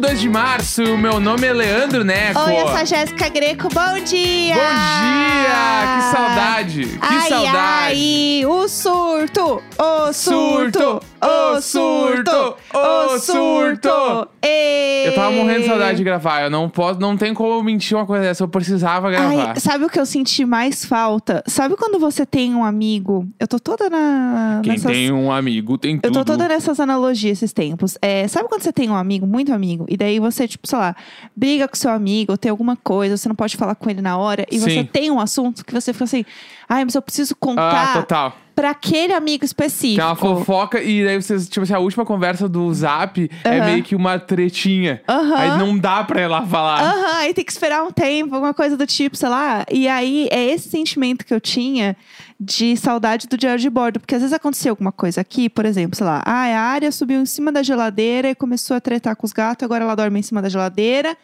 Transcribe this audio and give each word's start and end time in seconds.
22 0.00 0.20
de 0.20 0.28
março, 0.30 0.96
meu 0.96 1.20
nome 1.20 1.46
é 1.46 1.52
Leandro 1.52 2.02
Neco. 2.02 2.40
Oi, 2.40 2.56
eu 2.56 2.68
sou 2.68 2.76
a 2.76 2.84
Jéssica 2.86 3.28
Greco, 3.28 3.68
bom 3.68 4.02
dia! 4.02 4.54
Bom 4.54 4.60
dia! 4.62 5.94
Que 5.94 6.16
saudade! 6.16 6.86
Que 6.86 6.98
ai, 7.02 7.28
saudade! 7.28 7.54
Ai, 7.54 8.46
o 8.46 8.66
surto! 8.66 9.62
O 9.78 10.12
surto! 10.14 10.78
Surto! 10.78 11.09
O 11.22 11.60
surto! 11.60 12.56
O 12.74 13.18
surto! 13.18 14.28
Ei. 14.42 15.08
Eu 15.08 15.14
tava 15.14 15.30
morrendo 15.30 15.60
de 15.60 15.66
saudade 15.66 15.98
de 15.98 16.04
gravar. 16.04 16.42
Eu 16.42 16.50
não 16.50 16.68
posso, 16.68 16.98
não 17.00 17.16
tem 17.16 17.34
como 17.34 17.54
eu 17.54 17.62
mentir 17.62 17.96
uma 17.96 18.06
coisa 18.06 18.24
dessa. 18.24 18.42
Eu 18.44 18.48
precisava 18.48 19.10
gravar. 19.10 19.50
Ai, 19.50 19.60
sabe 19.60 19.84
o 19.84 19.88
que 19.88 20.00
eu 20.00 20.06
senti 20.06 20.44
mais 20.44 20.84
falta? 20.84 21.42
Sabe 21.46 21.76
quando 21.76 21.98
você 21.98 22.24
tem 22.24 22.54
um 22.54 22.64
amigo? 22.64 23.26
Eu 23.38 23.46
tô 23.46 23.58
toda 23.58 23.90
na. 23.90 24.60
Quem 24.62 24.72
nessas... 24.72 24.90
tem 24.90 25.12
um 25.12 25.30
amigo 25.30 25.76
tem 25.76 25.96
Eu 25.96 26.00
tudo. 26.02 26.14
tô 26.14 26.24
toda 26.24 26.48
nessas 26.48 26.80
analogias 26.80 27.38
esses 27.38 27.52
tempos. 27.52 27.96
É, 28.00 28.26
sabe 28.28 28.48
quando 28.48 28.62
você 28.62 28.72
tem 28.72 28.88
um 28.90 28.94
amigo, 28.94 29.26
muito 29.26 29.52
amigo, 29.52 29.86
e 29.88 29.96
daí 29.96 30.18
você, 30.18 30.46
tipo, 30.48 30.66
sei 30.66 30.78
lá, 30.78 30.94
briga 31.36 31.68
com 31.68 31.74
seu 31.76 31.90
amigo, 31.90 32.32
ou 32.32 32.38
tem 32.38 32.50
alguma 32.50 32.76
coisa, 32.76 33.16
você 33.16 33.28
não 33.28 33.36
pode 33.36 33.56
falar 33.56 33.74
com 33.74 33.88
ele 33.90 34.00
na 34.00 34.16
hora, 34.16 34.46
e 34.50 34.58
você 34.58 34.70
Sim. 34.70 34.84
tem 34.84 35.10
um 35.10 35.20
assunto 35.20 35.64
que 35.64 35.72
você 35.72 35.92
fica 35.92 36.04
assim, 36.04 36.24
ai, 36.68 36.84
mas 36.84 36.94
eu 36.94 37.02
preciso 37.02 37.34
Ah, 37.34 37.36
contar 37.40 37.92
total. 37.94 38.36
Pra 38.60 38.70
aquele 38.72 39.14
amigo 39.14 39.42
específico. 39.42 39.96
Tem 39.96 40.04
uma 40.04 40.14
fofoca 40.14 40.82
e 40.82 41.02
daí 41.02 41.16
vocês, 41.20 41.48
tipo 41.48 41.62
assim, 41.62 41.72
a 41.72 41.78
última 41.78 42.04
conversa 42.04 42.46
do 42.46 42.72
zap 42.74 43.30
é 43.42 43.48
Aham. 43.58 43.64
meio 43.64 43.82
que 43.82 43.96
uma 43.96 44.18
tretinha. 44.18 45.00
Aham. 45.08 45.34
Aí 45.34 45.58
não 45.58 45.78
dá 45.78 46.04
pra 46.04 46.20
ir 46.20 46.26
lá 46.26 46.42
falar. 46.46 46.82
Aham, 46.82 47.16
aí 47.20 47.32
tem 47.32 47.42
que 47.42 47.50
esperar 47.50 47.82
um 47.82 47.90
tempo, 47.90 48.34
alguma 48.34 48.52
coisa 48.52 48.76
do 48.76 48.86
tipo, 48.86 49.16
sei 49.16 49.30
lá. 49.30 49.64
E 49.70 49.88
aí 49.88 50.28
é 50.30 50.44
esse 50.52 50.68
sentimento 50.68 51.24
que 51.24 51.32
eu 51.32 51.40
tinha 51.40 51.96
de 52.38 52.76
saudade 52.76 53.26
do 53.26 53.38
diário 53.38 53.58
de 53.58 53.70
bordo. 53.70 53.98
Porque 53.98 54.14
às 54.14 54.20
vezes 54.20 54.34
aconteceu 54.34 54.72
alguma 54.72 54.92
coisa 54.92 55.22
aqui, 55.22 55.48
por 55.48 55.64
exemplo, 55.64 55.96
sei 55.96 56.04
lá, 56.06 56.22
ah, 56.26 56.44
a 56.44 56.60
área 56.60 56.92
subiu 56.92 57.18
em 57.18 57.26
cima 57.26 57.50
da 57.50 57.62
geladeira 57.62 58.28
e 58.28 58.34
começou 58.34 58.76
a 58.76 58.80
tretar 58.80 59.16
com 59.16 59.24
os 59.24 59.32
gatos, 59.32 59.64
agora 59.64 59.84
ela 59.84 59.94
dorme 59.94 60.20
em 60.20 60.22
cima 60.22 60.42
da 60.42 60.50
geladeira. 60.50 61.16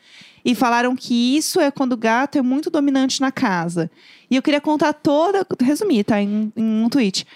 E 0.47 0.55
falaram 0.55 0.95
que 0.95 1.37
isso 1.37 1.59
é 1.59 1.73
quando 1.73 1.95
o 1.95 1.97
gato 1.97 2.39
é 2.39 2.43
muito 2.43 2.71
dominante 2.71 3.21
na 3.21 3.33
casa. 3.33 3.91
E 4.31 4.37
eu 4.37 4.43
queria 4.43 4.61
contar 4.61 4.93
toda, 4.93 5.45
resumir, 5.61 6.05
tá? 6.05 6.23
Em, 6.23 6.53
em 6.57 6.85
um 6.85 6.89
tweet. 6.89 7.27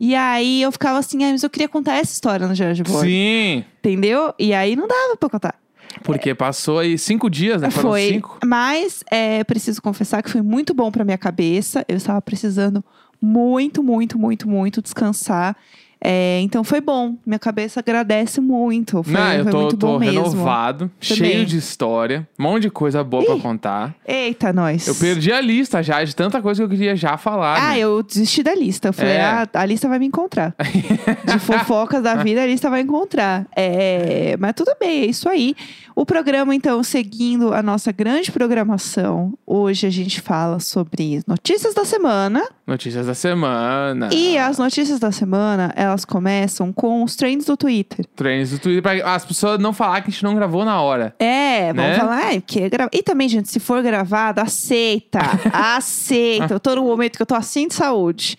E 0.00 0.12
aí 0.12 0.60
eu 0.60 0.72
ficava 0.72 0.98
assim, 0.98 1.22
ah, 1.22 1.30
mas 1.30 1.44
eu 1.44 1.50
queria 1.50 1.68
contar 1.68 1.94
essa 1.94 2.12
história 2.12 2.48
no 2.48 2.54
diário 2.54 2.74
de 2.74 2.82
bordo. 2.82 3.06
Sim. 3.06 3.64
Entendeu? 3.78 4.34
E 4.36 4.52
aí 4.52 4.74
não 4.74 4.88
dava 4.88 5.16
pra 5.16 5.28
contar. 5.28 5.54
Porque 6.02 6.34
passou 6.34 6.80
aí 6.80 6.98
cinco 6.98 7.30
dias, 7.30 7.62
né? 7.62 7.70
Foram 7.70 7.90
Foi, 7.90 8.08
cinco. 8.08 8.38
mas 8.44 9.04
é, 9.08 9.44
preciso 9.44 9.80
confessar 9.80 10.20
que 10.20 10.30
foi 10.30 10.42
muito 10.42 10.74
bom 10.74 10.90
pra 10.90 11.04
minha 11.04 11.16
cabeça. 11.16 11.84
Eu 11.86 11.96
estava 11.96 12.20
precisando 12.20 12.84
muito, 13.22 13.84
muito, 13.84 14.18
muito, 14.18 14.48
muito 14.48 14.82
descansar. 14.82 15.56
É, 16.00 16.40
então 16.42 16.62
foi 16.62 16.80
bom. 16.80 17.16
Minha 17.26 17.38
cabeça 17.38 17.80
agradece 17.80 18.40
muito. 18.40 19.02
Foi, 19.02 19.12
Não, 19.12 19.32
eu 19.32 19.42
foi 19.42 19.52
tô, 19.52 19.60
muito 19.62 19.76
tô 19.76 19.86
bom 19.86 19.98
mesmo. 19.98 20.22
renovado, 20.22 20.90
Também. 21.00 21.16
cheio 21.32 21.44
de 21.46 21.56
história, 21.56 22.28
um 22.38 22.42
monte 22.44 22.62
de 22.62 22.70
coisa 22.70 23.02
boa 23.02 23.24
pra 23.24 23.34
Ih. 23.36 23.40
contar. 23.40 23.94
Eita, 24.06 24.52
nós. 24.52 24.86
Eu 24.86 24.94
perdi 24.94 25.32
a 25.32 25.40
lista 25.40 25.82
já 25.82 26.02
de 26.04 26.14
tanta 26.14 26.40
coisa 26.40 26.60
que 26.60 26.64
eu 26.64 26.68
queria 26.70 26.94
já 26.96 27.16
falar. 27.16 27.56
Ah, 27.58 27.72
né? 27.74 27.78
eu 27.80 28.02
desisti 28.02 28.42
da 28.42 28.54
lista. 28.54 28.88
Eu 28.88 28.92
falei, 28.92 29.14
É. 29.14 29.22
ah, 29.22 29.48
a 29.54 29.64
lista 29.66 29.88
vai 29.88 29.98
me 29.98 30.06
encontrar. 30.06 30.54
De 31.24 31.38
fofocas 31.40 32.02
da 32.02 32.14
vida, 32.16 32.42
a 32.42 32.46
lista 32.46 32.70
vai 32.70 32.80
encontrar. 32.80 33.46
É, 33.56 34.36
mas 34.38 34.52
tudo 34.54 34.72
bem, 34.78 35.02
é 35.02 35.06
isso 35.06 35.28
aí. 35.28 35.54
O 35.96 36.06
programa, 36.06 36.54
então, 36.54 36.80
seguindo 36.82 37.52
a 37.52 37.60
nossa 37.60 37.90
grande 37.90 38.30
programação, 38.30 39.34
hoje 39.44 39.86
a 39.86 39.90
gente 39.90 40.20
fala 40.20 40.60
sobre 40.60 41.20
notícias 41.26 41.74
da 41.74 41.84
semana. 41.84 42.46
Notícias 42.66 43.06
da 43.06 43.14
semana. 43.14 44.08
E 44.12 44.38
as 44.38 44.58
notícias 44.58 45.00
da 45.00 45.10
semana, 45.10 45.72
elas 45.74 45.87
começam 46.04 46.72
com 46.72 47.02
os 47.02 47.16
trends 47.16 47.46
do 47.46 47.56
Twitter. 47.56 48.04
Treinos 48.16 48.50
do 48.50 48.58
Twitter 48.58 48.82
pra 48.82 49.14
as 49.14 49.24
pessoas 49.24 49.58
não 49.58 49.72
falar 49.72 50.00
que 50.02 50.08
a 50.08 50.10
gente 50.12 50.22
não 50.24 50.34
gravou 50.34 50.64
na 50.64 50.80
hora. 50.80 51.14
É, 51.18 51.72
Né? 51.72 51.98
falar, 51.98 52.34
é, 52.34 52.40
que 52.40 52.60
é 52.62 52.68
gra... 52.68 52.88
E 52.92 53.02
também, 53.02 53.28
gente, 53.28 53.50
se 53.50 53.58
for 53.60 53.82
gravado, 53.82 54.40
aceita. 54.40 55.20
aceita. 55.52 56.54
Eu 56.54 56.60
tô 56.60 56.74
num 56.76 56.84
momento 56.84 57.16
que 57.16 57.22
eu 57.22 57.26
tô 57.26 57.34
assim 57.34 57.68
de 57.68 57.74
saúde. 57.74 58.36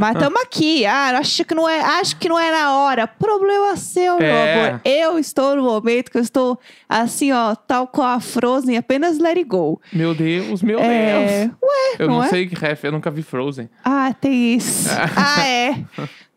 Mas 0.00 0.14
estamos 0.14 0.40
aqui. 0.40 0.84
Ah, 0.86 1.18
acho 1.18 1.44
que 1.44 1.54
não 1.54 1.68
é, 1.68 1.80
acho 1.80 2.16
que 2.16 2.28
não 2.28 2.38
é 2.38 2.50
na 2.50 2.76
hora. 2.76 3.06
Problema 3.06 3.76
seu, 3.76 4.18
meu 4.18 4.26
É. 4.26 4.68
amor. 4.70 4.80
Eu 4.84 5.18
estou 5.18 5.56
no 5.56 5.62
momento 5.62 6.10
que 6.10 6.18
eu 6.18 6.22
estou 6.22 6.58
assim, 6.88 7.32
ó, 7.32 7.54
tal 7.54 7.86
qual 7.86 8.08
a 8.16 8.20
Frozen, 8.20 8.76
apenas 8.76 9.18
let 9.18 9.36
it 9.36 9.44
go. 9.44 9.80
Meu 9.92 10.14
Deus, 10.14 10.62
meu 10.62 10.78
É, 10.80 11.46
Deus. 11.46 11.56
Ué, 11.62 11.96
Eu 11.98 12.08
não, 12.08 12.16
não, 12.16 12.24
é? 12.24 12.28
sei 12.28 12.46
que 12.46 12.54
ref, 12.54 12.84
eu 12.84 12.92
nunca 12.92 13.10
vi 13.10 13.22
Frozen. 13.22 13.68
Ah, 13.84 14.12
tem 14.18 14.54
isso. 14.54 14.88
ah, 15.16 15.46
é. 15.46 15.74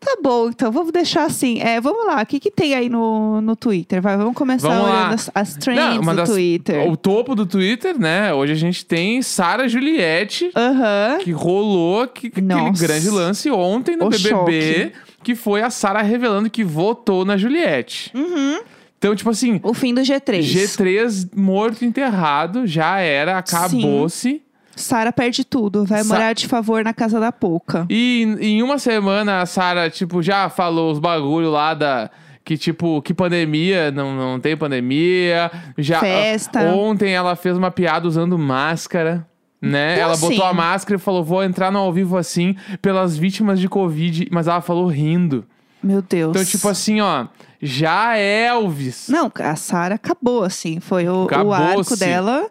Tá 0.00 0.18
bom, 0.22 0.52
então 0.54 0.70
vamos 0.72 0.92
deixar 0.92 1.24
assim. 1.24 1.60
É, 1.60 1.80
vamos 1.80 2.06
lá, 2.06 2.22
o 2.22 2.26
que, 2.26 2.38
que 2.40 2.50
tem 2.50 2.74
aí 2.74 2.88
no, 2.88 3.40
no 3.40 3.54
Twitter? 3.56 4.00
Vai, 4.00 4.16
vamos 4.16 4.34
começar 4.34 4.68
Vamos 4.68 4.84
olhando 4.90 5.14
as, 5.14 5.30
as 5.34 5.56
trends 5.56 5.96
Não, 5.96 6.00
do 6.00 6.14
das- 6.14 6.28
Twitter. 6.30 6.88
O 6.90 6.96
topo 6.96 7.34
do 7.34 7.44
Twitter, 7.44 7.98
né? 7.98 8.32
Hoje 8.32 8.52
a 8.52 8.56
gente 8.56 8.84
tem 8.86 9.20
Sara 9.22 9.68
Juliette, 9.68 10.50
Aham. 10.56 11.18
que 11.20 11.30
rolou 11.32 12.06
que, 12.08 12.28
aquele 12.28 12.70
grande 12.78 13.10
lance 13.10 13.50
ontem 13.50 13.96
no 13.96 14.06
O 14.06 14.08
BBB, 14.10 14.28
choque. 14.30 14.92
que 15.22 15.34
foi 15.34 15.62
a 15.62 15.70
Sara 15.70 16.02
revelando 16.02 16.48
que 16.48 16.64
votou 16.64 17.24
na 17.24 17.36
Juliette. 17.36 18.10
Uhum. 18.14 18.60
Então, 18.98 19.14
tipo 19.14 19.28
assim, 19.28 19.60
O 19.62 19.74
fim 19.74 19.92
do 19.92 20.00
G3. 20.00 20.40
G3 20.40 21.28
morto 21.36 21.84
enterrado, 21.84 22.66
já 22.66 22.98
era, 23.00 23.36
acabou-se. 23.38 24.40
Sara 24.76 25.12
perde 25.12 25.44
tudo, 25.44 25.84
vai 25.84 26.02
Sa- 26.02 26.14
morar 26.14 26.32
de 26.32 26.46
favor 26.46 26.84
na 26.84 26.92
casa 26.92 27.20
da 27.20 27.30
Pouca. 27.32 27.86
E 27.88 28.22
em 28.40 28.62
uma 28.62 28.78
semana 28.78 29.40
a 29.40 29.46
Sara, 29.46 29.88
tipo, 29.90 30.22
já 30.22 30.48
falou 30.48 30.92
os 30.92 30.98
bagulho 30.98 31.50
lá 31.50 31.74
da. 31.74 32.10
Que, 32.44 32.58
tipo, 32.58 33.00
que 33.00 33.14
pandemia, 33.14 33.90
não, 33.90 34.14
não 34.14 34.38
tem 34.38 34.54
pandemia. 34.54 35.50
Já, 35.78 36.00
Festa. 36.00 36.60
Ontem 36.74 37.12
ela 37.12 37.34
fez 37.36 37.56
uma 37.56 37.70
piada 37.70 38.06
usando 38.06 38.36
máscara. 38.38 39.26
Né? 39.62 39.94
Como 39.94 40.02
ela 40.02 40.16
botou 40.16 40.44
assim? 40.44 40.50
a 40.50 40.52
máscara 40.52 40.96
e 41.00 41.02
falou: 41.02 41.24
vou 41.24 41.42
entrar 41.42 41.72
no 41.72 41.78
ao 41.78 41.90
vivo 41.90 42.18
assim 42.18 42.54
pelas 42.82 43.16
vítimas 43.16 43.58
de 43.58 43.66
Covid, 43.66 44.28
mas 44.30 44.46
ela 44.46 44.60
falou 44.60 44.86
rindo. 44.86 45.46
Meu 45.82 46.02
Deus. 46.02 46.30
Então, 46.30 46.44
tipo 46.44 46.68
assim, 46.68 47.00
ó, 47.00 47.26
já 47.62 48.16
é 48.16 48.46
Elvis. 48.48 49.08
Não, 49.08 49.32
a 49.38 49.56
Sara 49.56 49.94
acabou, 49.94 50.42
assim. 50.42 50.80
Foi 50.80 51.08
o, 51.08 51.26
o 51.26 51.52
arco 51.52 51.96
dela. 51.96 52.50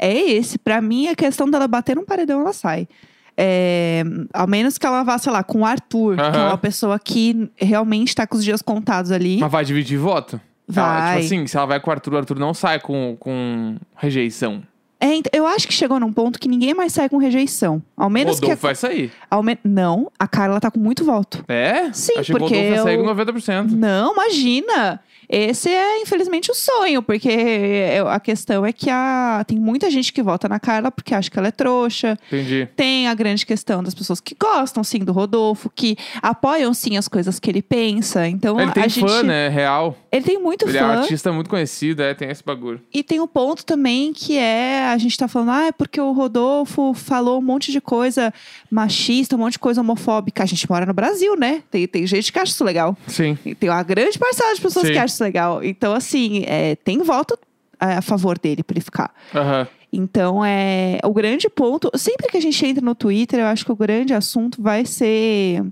É 0.00 0.12
esse. 0.12 0.58
Pra 0.58 0.80
mim, 0.80 1.08
a 1.08 1.14
questão 1.14 1.50
dela 1.50 1.68
bater 1.68 1.94
num 1.94 2.04
paredão, 2.04 2.40
ela 2.40 2.52
sai. 2.52 2.88
É, 3.36 4.02
ao 4.32 4.46
menos 4.46 4.76
que 4.78 4.86
ela 4.86 5.02
vá, 5.02 5.16
sei 5.18 5.32
lá, 5.32 5.42
com 5.42 5.60
o 5.60 5.64
Arthur, 5.64 6.16
que 6.16 6.36
é 6.36 6.42
uma 6.42 6.58
pessoa 6.58 6.98
que 6.98 7.50
realmente 7.56 8.14
tá 8.14 8.26
com 8.26 8.36
os 8.36 8.44
dias 8.44 8.62
contados 8.62 9.10
ali. 9.10 9.38
Mas 9.38 9.50
vai 9.50 9.64
dividir 9.64 9.98
voto? 9.98 10.40
Ela, 10.74 11.00
Vai. 11.00 11.14
tipo 11.22 11.26
assim, 11.26 11.46
se 11.46 11.56
ela 11.56 11.66
vai 11.66 11.80
com 11.80 11.90
o 11.90 11.92
Arthur, 11.92 12.14
o 12.14 12.16
Arthur 12.18 12.38
não 12.38 12.54
sai 12.54 12.78
com, 12.78 13.16
com 13.18 13.76
rejeição. 13.96 14.62
É, 15.00 15.18
eu 15.36 15.46
acho 15.46 15.66
que 15.66 15.72
chegou 15.72 15.98
num 15.98 16.12
ponto 16.12 16.38
que 16.38 16.46
ninguém 16.48 16.74
mais 16.74 16.92
sai 16.92 17.08
com 17.08 17.16
rejeição. 17.16 17.82
Ao 17.96 18.10
menos 18.10 18.36
Rodolfo 18.36 18.56
que. 18.56 18.62
vai 18.62 18.74
sair. 18.74 19.10
Ao 19.30 19.42
me- 19.42 19.58
Não, 19.64 20.10
a 20.18 20.28
Carla 20.28 20.60
tá 20.60 20.70
com 20.70 20.78
muito 20.78 21.04
voto. 21.04 21.42
É? 21.48 21.90
Sim, 21.92 22.18
Achei 22.18 22.34
porque 22.34 22.48
que 22.48 22.54
o 22.54 22.56
Rodolfo 22.58 22.76
ia 22.76 22.82
sair 22.82 22.94
eu- 22.96 23.00
com 23.04 23.06
90%. 23.06 23.70
Não, 23.74 24.12
imagina! 24.12 25.00
Esse 25.32 25.68
é, 25.70 26.00
infelizmente, 26.02 26.50
o 26.50 26.54
sonho, 26.54 27.00
porque 27.04 27.28
é- 27.30 28.00
a 28.00 28.18
questão 28.18 28.66
é 28.66 28.72
que 28.72 28.90
a... 28.90 29.44
tem 29.46 29.60
muita 29.60 29.88
gente 29.88 30.12
que 30.12 30.20
vota 30.24 30.48
na 30.48 30.58
Carla 30.58 30.90
porque 30.90 31.14
acha 31.14 31.30
que 31.30 31.38
ela 31.38 31.46
é 31.46 31.52
trouxa. 31.52 32.18
Entendi. 32.26 32.68
Tem 32.74 33.06
a 33.06 33.14
grande 33.14 33.46
questão 33.46 33.80
das 33.80 33.94
pessoas 33.94 34.20
que 34.20 34.34
gostam, 34.34 34.82
sim, 34.82 34.98
do 34.98 35.12
Rodolfo, 35.12 35.70
que 35.72 35.96
apoiam, 36.20 36.74
sim, 36.74 36.96
as 36.96 37.06
coisas 37.06 37.38
que 37.38 37.48
ele 37.48 37.62
pensa. 37.62 38.26
Então, 38.26 38.58
Ele 38.60 38.72
tem 38.72 38.82
a 38.82 38.90
fã, 38.90 39.08
gente... 39.08 39.26
né? 39.26 39.48
Real. 39.48 39.96
Ele 40.10 40.24
tem 40.24 40.36
muito 40.42 40.68
Ele 40.68 40.76
é 40.78 40.84
um 40.84 40.94
fã. 40.94 41.00
artista 41.02 41.32
muito 41.32 41.48
conhecido, 41.48 42.02
é, 42.02 42.12
tem 42.12 42.28
esse 42.28 42.42
bagulho. 42.42 42.80
E 42.92 43.04
tem 43.04 43.20
um 43.20 43.28
ponto 43.28 43.64
também 43.64 44.12
que 44.12 44.36
é, 44.36 44.89
a 44.92 44.98
gente 44.98 45.16
tá 45.16 45.28
falando, 45.28 45.50
ah, 45.50 45.66
é 45.66 45.72
porque 45.72 46.00
o 46.00 46.12
Rodolfo 46.12 46.94
falou 46.94 47.38
um 47.38 47.42
monte 47.42 47.72
de 47.72 47.80
coisa 47.80 48.32
machista, 48.70 49.36
um 49.36 49.38
monte 49.38 49.52
de 49.52 49.58
coisa 49.58 49.80
homofóbica. 49.80 50.42
A 50.42 50.46
gente 50.46 50.68
mora 50.68 50.86
no 50.86 50.94
Brasil, 50.94 51.36
né? 51.36 51.62
Tem, 51.70 51.86
tem 51.86 52.06
gente 52.06 52.32
que 52.32 52.38
acha 52.38 52.52
isso 52.52 52.64
legal. 52.64 52.96
Sim. 53.06 53.38
E 53.44 53.54
tem 53.54 53.70
uma 53.70 53.82
grande 53.82 54.18
parcela 54.18 54.54
de 54.54 54.60
pessoas 54.60 54.86
Sim. 54.86 54.92
que 54.92 54.98
acham 54.98 55.14
isso 55.14 55.24
legal. 55.24 55.64
Então, 55.64 55.94
assim, 55.94 56.44
é, 56.46 56.76
tem 56.76 56.98
voto 56.98 57.38
é, 57.80 57.94
a 57.94 58.02
favor 58.02 58.38
dele 58.38 58.62
pra 58.62 58.74
ele 58.74 58.84
ficar. 58.84 59.12
Aham. 59.34 59.66
Então, 59.92 60.44
é 60.44 61.00
o 61.04 61.12
grande 61.12 61.48
ponto. 61.48 61.90
Sempre 61.96 62.28
que 62.28 62.36
a 62.36 62.40
gente 62.40 62.64
entra 62.64 62.84
no 62.84 62.94
Twitter, 62.94 63.40
eu 63.40 63.46
acho 63.46 63.64
que 63.64 63.72
o 63.72 63.76
grande 63.76 64.14
assunto 64.14 64.62
vai 64.62 64.86
ser. 64.86 65.64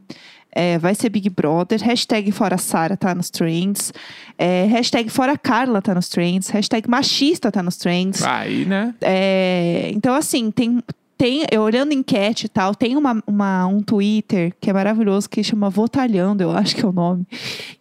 É, 0.52 0.78
vai 0.78 0.94
ser 0.94 1.08
Big 1.10 1.28
Brother, 1.30 1.80
hashtag 1.82 2.32
fora 2.32 2.56
Sara 2.58 2.96
tá 2.96 3.14
nos 3.14 3.30
trends, 3.30 3.92
é, 4.36 4.64
hashtag 4.66 5.08
fora 5.10 5.36
Carla 5.36 5.80
tá 5.82 5.94
nos 5.94 6.08
trends, 6.08 6.48
hashtag 6.48 6.88
machista 6.88 7.50
tá 7.52 7.62
nos 7.62 7.76
trends. 7.76 8.22
Aí, 8.22 8.64
né? 8.64 8.94
É, 9.00 9.90
então, 9.94 10.14
assim, 10.14 10.50
tem, 10.50 10.82
tem 11.16 11.44
eu 11.50 11.62
olhando 11.62 11.92
enquete 11.92 12.46
e 12.46 12.48
tal, 12.48 12.74
tem 12.74 12.96
uma, 12.96 13.22
uma- 13.26 13.66
um 13.66 13.80
Twitter 13.82 14.52
que 14.60 14.70
é 14.70 14.72
maravilhoso 14.72 15.28
que 15.28 15.42
chama 15.44 15.68
Votalhando, 15.68 16.42
eu 16.42 16.50
acho 16.50 16.74
que 16.76 16.84
é 16.84 16.88
o 16.88 16.92
nome, 16.92 17.26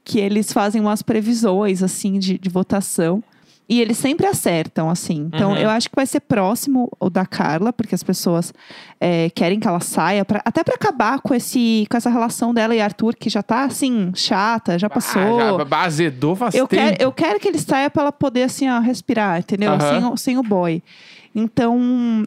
que 0.04 0.20
eles 0.20 0.52
fazem 0.52 0.81
umas 0.81 1.02
previsões, 1.02 1.81
assim, 1.84 2.20
de, 2.20 2.38
de 2.38 2.50
votação. 2.50 3.24
E 3.69 3.81
eles 3.81 3.98
sempre 3.98 4.25
acertam, 4.25 4.90
assim. 4.90 5.30
Então, 5.34 5.52
Uhum. 5.52 5.58
eu 5.58 5.69
acho 5.69 5.90
que 5.90 5.96
vai 5.96 6.06
ser 6.06 6.22
próximo 6.22 6.90
o 7.00 7.10
da 7.10 7.25
Carla, 7.25 7.74
porque 7.74 7.94
as 7.94 8.02
pessoas 8.04 8.54
é, 9.00 9.30
querem 9.30 9.60
que 9.60 9.68
ela 9.68 9.80
saia, 9.81 10.24
pra- 10.24 10.42
até 10.46 10.64
pra 10.64 10.75
acabar 10.75 11.19
com, 11.19 11.34
esse, 11.36 11.86
com 11.92 11.98
essa 11.98 12.10
relação 12.10 12.54
dela 12.54 12.74
e 12.74 12.80
Arthur, 12.81 13.14
que 13.16 13.30
já 13.30 13.44
tá, 13.44 13.66
assim, 13.66 14.12
chata, 14.16 14.80
já 14.80 14.90
passou. 14.90 15.22
Ah, 15.40 15.66
já 15.69 15.78
azedou 15.84 16.36
faz 16.36 16.56
eu, 16.56 16.66
tempo. 16.68 16.81
quero, 16.84 17.04
eu 17.04 17.12
quero 17.12 17.40
que 17.40 17.48
ele 17.50 17.60
saia 17.60 17.90
pra 17.90 18.04
ela 18.04 18.12
poder, 18.12 18.44
assim, 18.44 18.69
ó, 18.69 18.80
respirar, 18.80 19.40
entendeu? 19.40 19.74
Aham. 19.74 19.80
Sem, 20.00 20.06
o- 20.06 20.18
sem 20.18 20.38
o 20.38 20.44
boy. 20.44 20.81
Então, 21.36 21.78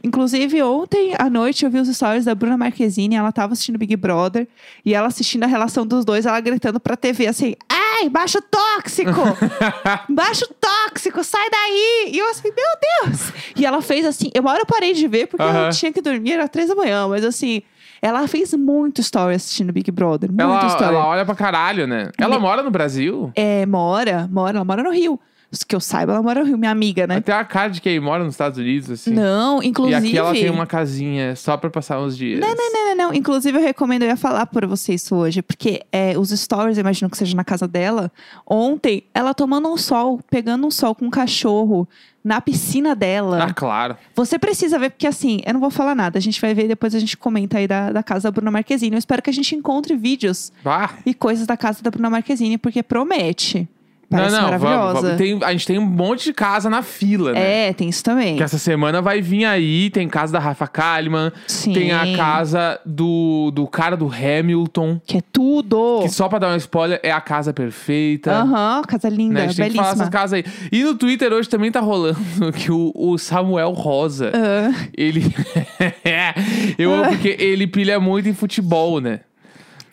inclusive, 0.05 0.63
ontem 0.63 1.15
à 1.19 1.29
noite 1.29 1.65
eu 1.65 1.71
vi 1.71 1.79
os 1.81 1.89
stories 1.89 2.25
da 2.27 2.35
Bruna 2.35 2.57
Marquezine, 2.57 3.17
ela 3.17 3.33
tava 3.33 3.55
assistindo 3.55 3.77
Big 3.79 3.97
Brother, 3.97 4.47
e 4.85 4.95
ela 4.95 5.09
assistindo 5.09 5.43
a 5.43 5.47
relação 5.49 5.85
dos 5.85 6.05
dois, 6.05 6.27
ela 6.27 6.39
gritando 6.41 6.79
pra 6.79 6.97
TV 6.97 7.27
assim: 7.27 7.55
Ai, 8.00 8.08
baixo 8.08 8.38
tóxico! 8.43 9.20
baixo 10.08 10.47
tóxico, 10.61 11.23
sai 11.23 11.49
daí! 11.50 12.11
E 12.12 12.19
eu 12.19 12.29
assim, 12.31 12.49
meu 12.49 13.06
Deus! 13.08 13.32
E 13.56 13.67
ela 13.67 13.82
fez 13.82 14.05
assim, 14.06 14.31
eu 14.35 14.41
uma 14.43 14.52
hora 14.52 14.62
eu 14.62 14.67
parei 14.67 14.93
de 14.94 15.06
ver 15.06 15.26
porque 15.26 15.43
Aham. 15.43 15.67
eu 15.67 15.70
tinha 15.70 15.93
que 15.93 16.00
dormir, 16.00 16.32
era 16.32 16.49
três 16.49 16.69
da 16.69 16.75
manhã, 16.75 17.06
mas 17.08 17.25
assim, 17.25 17.62
ela 18.00 18.26
fez 18.26 18.55
muito 18.55 19.00
story 19.00 19.35
assistindo 19.35 19.73
Big 19.73 19.91
Brother, 19.91 20.31
muito 20.31 20.41
Ela, 20.43 20.67
story. 20.69 20.94
ela 20.94 21.06
olha 21.06 21.25
pra 21.26 21.35
caralho, 21.35 21.87
né? 21.87 22.11
Ela 22.19 22.37
Me- 22.37 22.43
mora 22.43 22.62
no 22.62 22.70
Brasil? 22.70 23.31
É, 23.35 23.67
mora, 23.67 24.29
mora, 24.32 24.56
ela 24.56 24.64
mora 24.64 24.82
no 24.82 24.91
Rio. 24.91 25.20
Que 25.67 25.75
eu 25.75 25.81
saiba, 25.81 26.12
ela 26.12 26.23
mora 26.23 26.41
no 26.41 26.47
Rio, 26.47 26.56
minha 26.56 26.70
amiga, 26.70 27.06
né? 27.08 27.20
Tem 27.20 27.35
a 27.35 27.44
cara 27.44 27.69
de 27.70 27.81
quem 27.81 27.99
mora 27.99 28.23
nos 28.23 28.35
Estados 28.35 28.56
Unidos, 28.58 28.88
assim. 28.91 29.12
Não, 29.12 29.61
E 29.61 29.67
inclusive. 29.67 29.97
aqui 29.97 30.17
ela 30.17 30.32
tem 30.32 30.49
uma 30.49 30.64
casinha 30.67 31.35
só 31.35 31.56
pra 31.56 31.69
passar 31.69 32.00
uns 32.00 32.17
dias. 32.17 32.38
Não, 32.38 32.55
não, 32.55 32.73
não, 32.73 32.87
não, 32.87 32.97
não. 33.08 33.14
Inclusive, 33.14 33.58
eu 33.58 33.62
recomendo, 33.62 34.02
eu 34.02 34.08
ia 34.08 34.17
falar 34.17 34.47
pra 34.47 34.64
você 34.67 34.94
isso 34.94 35.14
hoje, 35.17 35.43
porque 35.43 35.82
é, 35.91 36.17
os 36.17 36.31
stories, 36.31 36.76
eu 36.79 36.82
imagino 36.82 37.11
que 37.11 37.17
seja 37.17 37.35
na 37.37 37.43
casa 37.43 37.67
dela. 37.67 38.12
Ontem, 38.47 39.02
ela 39.12 39.35
tomando 39.35 39.69
um 39.69 39.76
sol, 39.76 40.20
pegando 40.31 40.64
um 40.67 40.70
sol 40.70 40.94
com 40.94 41.06
um 41.06 41.11
cachorro 41.11 41.88
na 42.23 42.41
piscina 42.41 42.94
dela. 42.94 43.43
Ah, 43.44 43.52
claro. 43.52 43.97
Você 44.14 44.38
precisa 44.38 44.79
ver, 44.79 44.91
porque 44.91 45.06
assim, 45.06 45.41
eu 45.44 45.52
não 45.55 45.61
vou 45.61 45.70
falar 45.70 45.94
nada. 45.97 46.19
A 46.19 46.23
gente 46.23 46.41
vai 46.41 46.55
ver 46.55 46.67
e 46.67 46.69
depois 46.69 46.94
a 46.94 47.00
gente 47.00 47.17
comenta 47.17 47.58
aí 47.58 47.67
da, 47.67 47.91
da 47.91 48.02
casa 48.05 48.25
da 48.25 48.31
Bruna 48.31 48.50
Marquezine. 48.52 48.94
Eu 48.94 48.99
espero 48.99 49.20
que 49.23 49.31
a 49.31 49.32
gente 49.32 49.55
encontre 49.56 49.97
vídeos 49.97 50.52
Ah, 50.64 50.91
e 51.05 51.12
coisas 51.12 51.47
da 51.47 51.56
casa 51.56 51.82
da 51.82 51.91
Bruna 51.91 52.11
Marquezine, 52.11 52.56
porque 52.58 52.82
promete. 52.82 53.69
Não, 54.11 54.19
Parece 54.19 54.37
não, 54.37 54.43
vamos, 54.59 54.62
maravilhosa. 54.62 55.17
Tem- 55.17 55.39
a 55.43 55.53
gente 55.53 55.67
tem 55.67 55.79
um 55.79 55.87
monte 55.87 56.25
de 56.25 56.33
casa 56.33 56.69
na 56.69 56.83
fila, 56.83 57.33
né? 57.33 57.69
É, 57.69 57.73
tem 57.73 57.89
isso 57.89 58.03
também. 58.03 58.37
Que 58.37 58.43
essa 58.43 58.59
semana 58.59 59.01
vai 59.01 59.21
vir 59.23 59.45
aí, 59.45 59.89
tem 59.91 60.09
casa 60.09 60.33
da 60.33 60.39
Rafa 60.39 60.67
Kalimann, 60.67 61.31
Sim. 61.47 61.73
tem 61.73 61.93
a 61.93 62.17
casa 62.17 62.81
do, 62.85 63.51
do 63.55 63.67
cara 63.69 63.97
do 63.97 64.11
Hamilton, 64.12 65.01
Que 65.07 65.19
é 65.19 65.23
tudo. 65.33 66.01
que 66.03 66.09
só 66.09 66.29
pra 66.29 66.39
dar 66.41 66.53
um 66.53 66.57
spoiler, 66.57 66.99
é 67.03 67.12
a 67.12 67.21
casa 67.21 67.53
perfeita. 67.53 68.33
Aham, 68.33 68.83
casa 68.83 69.09
linda, 69.09 69.35
Né? 69.35 69.45
A 69.45 69.47
gente 69.47 69.57
tem 69.57 69.71
que 69.71 69.77
falar 69.77 69.89
belíssima. 69.95 70.03
essas 70.05 70.12
casas 70.12 70.33
aí. 70.35 70.45
E 70.73 70.83
no 70.83 70.95
Twitter 70.97 71.33
hoje 71.33 71.49
também 71.49 71.71
tá 71.71 71.81
rolando 71.81 72.19
que 72.57 72.73
o, 72.73 72.93
o 72.95 73.17
Samuel 73.19 73.71
Rosa, 73.73 74.33
Ah, 74.35 74.87
ele. 74.97 75.23
Eu 76.79 76.93
amo 76.95 77.09
porque 77.11 77.37
ele 77.39 77.67
pilha 77.67 77.99
muito 78.01 78.29
em 78.29 78.35
futebol, 78.35 79.01
né? 79.01 79.21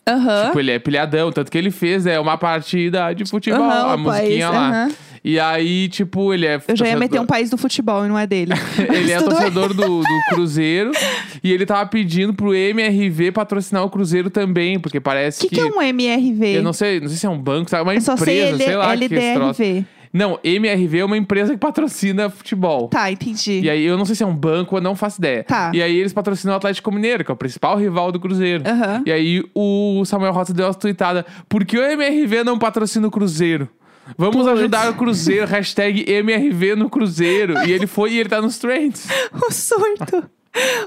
Aham. 0.07 0.45
Tipo, 0.47 0.59
ele 0.59 0.71
é 0.71 0.79
pilhadão. 0.79 1.31
Tanto 1.31 1.51
que 1.51 1.57
ele 1.57 1.71
fez 1.71 2.05
é, 2.05 2.19
uma 2.19 2.37
partida 2.37 3.13
de 3.13 3.25
futebol, 3.25 3.61
Aham, 3.63 3.91
a 3.91 3.95
o 3.95 3.99
musiquinha 3.99 4.47
país, 4.49 4.55
lá. 4.61 4.69
aham. 4.85 4.91
E 5.23 5.39
aí, 5.39 5.89
tipo, 5.89 6.33
ele 6.33 6.45
é. 6.45 6.55
Eu 6.55 6.59
já 6.75 6.85
ia 6.85 6.91
torcedor- 6.93 6.99
meter 6.99 7.19
um 7.19 7.25
país 7.25 7.49
do 7.49 7.57
futebol 7.57 8.05
e 8.05 8.07
não 8.07 8.17
é 8.17 8.25
dele. 8.25 8.53
Ele 8.93 9.11
é 9.11 9.19
torcedor 9.19 9.73
do, 9.73 9.99
do 9.99 10.03
Cruzeiro 10.29 10.91
e 11.43 11.51
ele 11.51 11.65
tava 11.65 11.85
pedindo 11.89 12.33
pro 12.33 12.53
MRV 12.55 13.33
patrocinar 13.33 13.83
o 13.83 13.89
Cruzeiro 13.89 14.29
também, 14.29 14.79
porque 14.79 14.99
O 14.99 15.01
parece 15.01 15.41
que, 15.41 15.55
que 15.55 15.59
é 15.59 15.65
um 15.65 15.81
MRV? 15.81 16.57
Eu 16.57 16.63
não 16.63 16.71
sei, 16.71 17.01
não 17.01 17.09
sei 17.09 17.17
se 17.17 17.25
é 17.25 17.29
um 17.29 17.37
banco, 17.37 17.69
sabe? 17.69 17.83
Uma 17.83 17.93
Eu 17.95 17.97
empresa, 17.99 18.23
sei 18.25 18.39
ele, 18.41 18.63
sei 18.63 18.75
lá 18.77 18.95
que 18.95 19.15
é 19.15 19.33
troço. 19.33 19.61
LDRV. 19.61 19.85
Não, 20.17 20.39
MRV 20.43 20.97
é 20.99 21.05
uma 21.05 21.17
empresa 21.17 21.53
que 21.53 21.59
patrocina 21.59 22.29
futebol. 22.29 22.87
Tá, 22.87 23.11
entendi. 23.11 23.61
E 23.61 23.69
aí, 23.69 23.83
eu 23.83 23.97
não 23.97 24.05
sei 24.05 24.15
se 24.15 24.23
é 24.23 24.25
um 24.25 24.35
banco, 24.35 24.75
eu 24.77 24.81
não 24.81 24.95
faço 24.95 25.19
ideia. 25.19 25.43
Tá. 25.43 25.71
E 25.73 25.81
aí, 25.81 25.95
eles 25.95 26.11
patrocinam 26.11 26.53
o 26.53 26.57
Atlético 26.57 26.91
Mineiro, 26.91 27.23
que 27.23 27.31
é 27.31 27.33
o 27.33 27.37
principal 27.37 27.77
rival 27.77 28.11
do 28.11 28.19
Cruzeiro. 28.19 28.63
Aham. 28.67 29.03
E 29.05 29.11
aí, 29.11 29.43
o 29.53 30.03
Samuel 30.05 30.33
Rosa 30.33 30.53
deu 30.53 30.65
uma 30.65 30.73
tweetada. 30.73 31.25
Por 31.47 31.63
que 31.65 31.77
o 31.77 31.83
MRV 31.83 32.43
não 32.43 32.57
patrocina 32.57 33.07
o 33.07 33.11
Cruzeiro? 33.11 33.69
Vamos 34.17 34.37
Puts. 34.37 34.47
ajudar 34.47 34.89
o 34.89 34.93
Cruzeiro. 34.95 35.45
Hashtag 35.47 36.09
MRV 36.09 36.75
no 36.75 36.89
Cruzeiro. 36.89 37.55
E 37.67 37.71
ele 37.71 37.85
foi 37.85 38.13
e 38.13 38.19
ele 38.19 38.29
tá 38.29 38.41
nos 38.41 38.57
trends. 38.57 39.07
O 39.33 39.51
surto. 39.51 40.29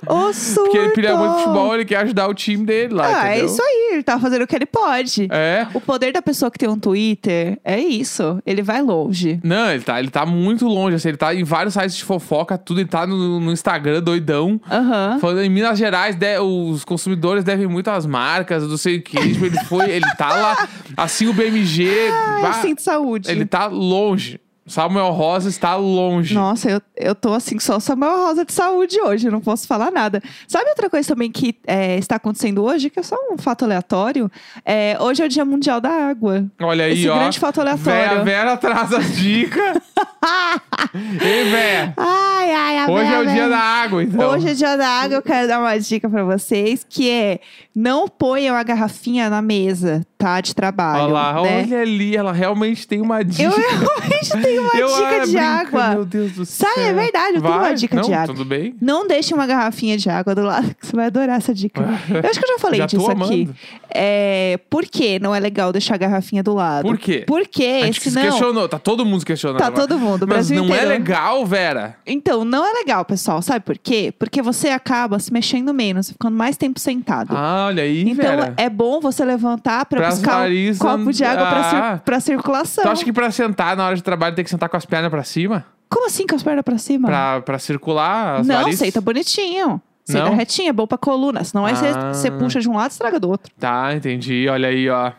O 0.06 0.32
surto. 0.32 0.62
Porque 0.64 0.78
ele 0.78 0.90
pilha 0.90 1.16
muito 1.16 1.34
futebol, 1.38 1.74
ele 1.74 1.84
quer 1.84 1.96
ajudar 1.98 2.28
o 2.28 2.34
time 2.34 2.64
dele 2.64 2.94
lá, 2.94 3.06
Ah, 3.06 3.28
é 3.28 3.30
entendeu? 3.38 3.46
isso 3.46 3.62
aí. 3.62 3.90
Ele 3.92 4.02
tá 4.02 4.18
fazendo 4.18 4.42
o 4.42 4.46
que 4.46 4.54
ele 4.56 4.66
pode. 4.66 5.28
É. 5.30 5.66
O 5.74 5.80
poder 5.80 6.12
da 6.12 6.22
pessoa 6.22 6.50
que 6.50 6.58
tem 6.58 6.68
um 6.68 6.78
Twitter 6.78 7.58
é 7.64 7.78
isso. 7.78 8.40
Ele 8.46 8.62
vai 8.62 8.80
longe. 8.82 9.40
Não, 9.42 9.70
ele 9.70 9.82
tá, 9.82 9.98
ele 9.98 10.10
tá 10.10 10.24
muito 10.24 10.66
longe, 10.66 10.96
assim, 10.96 11.08
ele 11.08 11.16
tá 11.16 11.34
em 11.34 11.42
vários 11.44 11.74
sites 11.74 11.96
de 11.96 12.04
fofoca, 12.04 12.56
tudo, 12.56 12.80
ele 12.80 12.88
tá 12.88 13.06
no, 13.06 13.40
no 13.40 13.52
Instagram 13.52 14.00
doidão. 14.02 14.60
Aham. 14.70 15.18
Falando 15.20 15.42
em 15.42 15.48
Minas 15.50 15.78
Gerais, 15.78 16.14
de- 16.16 16.38
os 16.38 16.84
consumidores 16.84 17.42
devem 17.44 17.66
muito 17.66 17.90
às 17.90 18.06
marcas, 18.06 18.66
não 18.66 18.76
sei 18.76 18.96
o 18.98 19.02
que. 19.02 19.16
Tipo, 19.20 19.46
ele 19.46 19.58
foi, 19.64 19.90
ele 19.90 20.06
tá 20.16 20.28
lá, 20.28 20.68
assim, 20.96 21.26
o 21.26 21.32
BMG. 21.32 21.88
Ai, 22.10 22.42
vá- 22.42 22.52
sinto 22.54 22.80
saúde. 22.82 23.30
ele 23.30 23.44
tá 23.44 23.66
longe. 23.66 24.40
Samuel 24.70 25.10
Rosa 25.10 25.48
está 25.48 25.74
longe. 25.74 26.32
Nossa, 26.34 26.70
eu, 26.70 26.82
eu 26.96 27.14
tô 27.14 27.34
assim, 27.34 27.58
só 27.58 27.80
Samuel 27.80 28.16
Rosa 28.26 28.44
de 28.44 28.52
saúde 28.52 29.00
hoje, 29.00 29.26
eu 29.26 29.32
não 29.32 29.40
posso 29.40 29.66
falar 29.66 29.90
nada. 29.90 30.22
Sabe 30.46 30.68
outra 30.70 30.88
coisa 30.88 31.08
também 31.08 31.30
que 31.30 31.56
é, 31.66 31.96
está 31.98 32.16
acontecendo 32.16 32.62
hoje, 32.62 32.88
que 32.90 33.00
é 33.00 33.02
só 33.02 33.16
um 33.32 33.36
fato 33.36 33.64
aleatório? 33.64 34.30
É, 34.64 34.96
hoje 35.00 35.22
é 35.22 35.26
o 35.26 35.28
Dia 35.28 35.44
Mundial 35.44 35.80
da 35.80 35.90
Água. 35.90 36.44
Olha 36.60 36.84
aí, 36.84 36.92
Esse 36.92 37.08
ó. 37.08 37.18
grande 37.18 37.38
fato 37.38 37.60
aleatório. 37.60 37.84
Vera, 38.10 38.24
Vera 38.24 38.56
traz 38.56 38.92
as 38.92 39.16
dicas. 39.16 39.78
Ei, 41.20 41.50
Vera. 41.50 41.94
Ai, 41.96 42.52
ai, 42.52 42.78
a 42.78 42.90
Hoje 42.90 43.12
é 43.12 43.18
o 43.18 43.24
Vera- 43.24 43.32
dia 43.34 43.48
da 43.48 43.58
água, 43.58 44.02
então. 44.02 44.30
Hoje 44.30 44.50
é 44.50 44.54
dia 44.54 44.76
da 44.76 44.86
água, 44.88 45.16
eu 45.16 45.22
quero 45.22 45.48
dar 45.48 45.58
uma 45.60 45.78
dica 45.78 46.08
pra 46.08 46.24
vocês, 46.24 46.84
que 46.88 47.10
é 47.10 47.40
não 47.74 48.08
ponham 48.08 48.54
a 48.56 48.62
garrafinha 48.62 49.30
na 49.30 49.40
mesa, 49.42 50.04
tá? 50.20 50.40
De 50.40 50.54
trabalho. 50.54 51.04
Olha 51.04 51.12
lá, 51.12 51.42
né? 51.42 51.62
olha 51.64 51.80
ali, 51.80 52.14
ela 52.14 52.32
realmente 52.32 52.86
tem 52.86 53.00
uma 53.00 53.24
dica. 53.24 53.42
Eu 53.42 53.50
realmente 53.50 54.42
tenho 54.42 54.62
uma 54.62 54.72
Eu, 54.76 54.86
dica 54.88 55.08
ah, 55.08 55.18
de 55.24 55.32
brinca, 55.32 55.46
água. 55.46 55.88
Meu 55.94 56.04
Deus 56.04 56.32
do 56.32 56.44
céu. 56.44 56.68
Sabe, 56.68 56.86
é 56.86 56.92
verdade, 56.92 57.36
eu 57.36 57.42
tenho 57.42 57.54
uma 57.54 57.60
Vai? 57.62 57.74
dica 57.74 57.96
Não, 57.96 58.02
de 58.02 58.12
água. 58.12 58.34
Tudo 58.34 58.44
bem? 58.44 58.74
Não 58.80 59.06
deixe 59.06 59.32
uma 59.34 59.46
garrafinha 59.46 59.96
de 59.96 60.10
água 60.10 60.34
do 60.34 60.42
lado, 60.42 60.74
que 60.78 60.86
você 60.86 60.94
vai 60.94 61.06
adorar 61.06 61.38
essa 61.38 61.54
dica. 61.54 61.80
Eu 62.10 62.30
acho 62.30 62.38
que 62.38 62.44
eu 62.44 62.48
já 62.54 62.58
falei 62.58 62.78
Já 62.80 62.86
tô 62.86 62.98
disso 62.98 63.10
aqui. 63.10 63.48
É, 63.88 64.58
por 64.68 64.84
que 64.84 65.18
não 65.18 65.34
é 65.34 65.40
legal 65.40 65.72
deixar 65.72 65.94
a 65.94 65.98
garrafinha 65.98 66.42
do 66.42 66.54
lado? 66.54 66.82
Por 66.86 66.98
quê? 66.98 67.24
Porque 67.26 67.80
A 67.82 67.86
gente 67.86 68.00
se 68.02 68.10
senão... 68.10 68.26
questionou, 68.30 68.68
tá 68.68 68.78
todo 68.78 69.04
mundo 69.04 69.20
se 69.20 69.26
questionando. 69.26 69.58
Tá 69.58 69.66
agora. 69.66 69.86
todo 69.88 69.98
mundo, 69.98 70.26
Mas 70.26 70.48
Brasil 70.48 70.56
não 70.58 70.64
inteiro. 70.66 70.84
é 70.84 70.88
legal, 70.88 71.46
Vera. 71.46 71.96
Então, 72.06 72.44
não 72.44 72.64
é 72.66 72.72
legal, 72.72 73.04
pessoal. 73.04 73.40
Sabe 73.42 73.64
por 73.64 73.78
quê? 73.78 74.12
Porque 74.18 74.42
você 74.42 74.68
acaba 74.68 75.18
se 75.18 75.32
mexendo 75.32 75.72
menos, 75.72 76.10
ficando 76.10 76.36
mais 76.36 76.56
tempo 76.56 76.78
sentado. 76.78 77.34
Ah, 77.36 77.66
olha 77.68 77.82
aí, 77.82 78.02
Então 78.02 78.14
Vera. 78.16 78.54
é 78.56 78.68
bom 78.68 79.00
você 79.00 79.24
levantar 79.24 79.84
pra 79.86 79.98
Pras 80.00 80.09
buscar 80.10 80.48
um 80.48 80.78
copo 80.98 81.12
de 81.12 81.24
água 81.24 81.46
pra, 81.46 81.62
cir- 81.64 81.76
andar. 81.78 82.00
pra 82.00 82.20
circulação. 82.20 82.84
Tu 82.84 82.90
acha 82.90 83.04
que 83.04 83.12
pra 83.12 83.30
sentar 83.30 83.76
na 83.76 83.86
hora 83.86 83.96
de 83.96 84.02
trabalho 84.02 84.34
tem 84.34 84.44
que 84.44 84.50
sentar 84.50 84.68
com 84.68 84.76
as 84.76 84.84
pernas 84.86 85.10
pra 85.10 85.22
cima? 85.24 85.64
Como 85.88 86.06
assim 86.06 86.26
com 86.26 86.36
as 86.36 86.42
pernas 86.42 86.64
pra 86.64 86.78
cima? 86.78 87.08
Pra, 87.08 87.40
pra 87.40 87.58
circular 87.58 88.40
as 88.40 88.46
não, 88.46 88.56
varizes? 88.56 88.78
senta 88.80 89.00
bonitinho. 89.00 89.80
Senta 90.04 90.24
Não? 90.24 90.34
retinho, 90.34 90.68
é 90.70 90.72
bom 90.72 90.86
pra 90.86 90.98
coluna. 90.98 91.44
Senão 91.44 91.64
aí 91.66 91.74
você- 91.76 91.86
Ah. 91.88 92.12
você 92.12 92.30
puxa 92.30 92.60
de 92.60 92.68
um 92.68 92.74
lado 92.76 92.90
e 92.90 92.92
estraga 92.92 93.20
do 93.20 93.28
outro. 93.28 93.52
Tá, 93.58 93.94
entendi. 93.94 94.46
Olha 94.48 94.68
aí, 94.68 94.88
ó. 94.88 95.12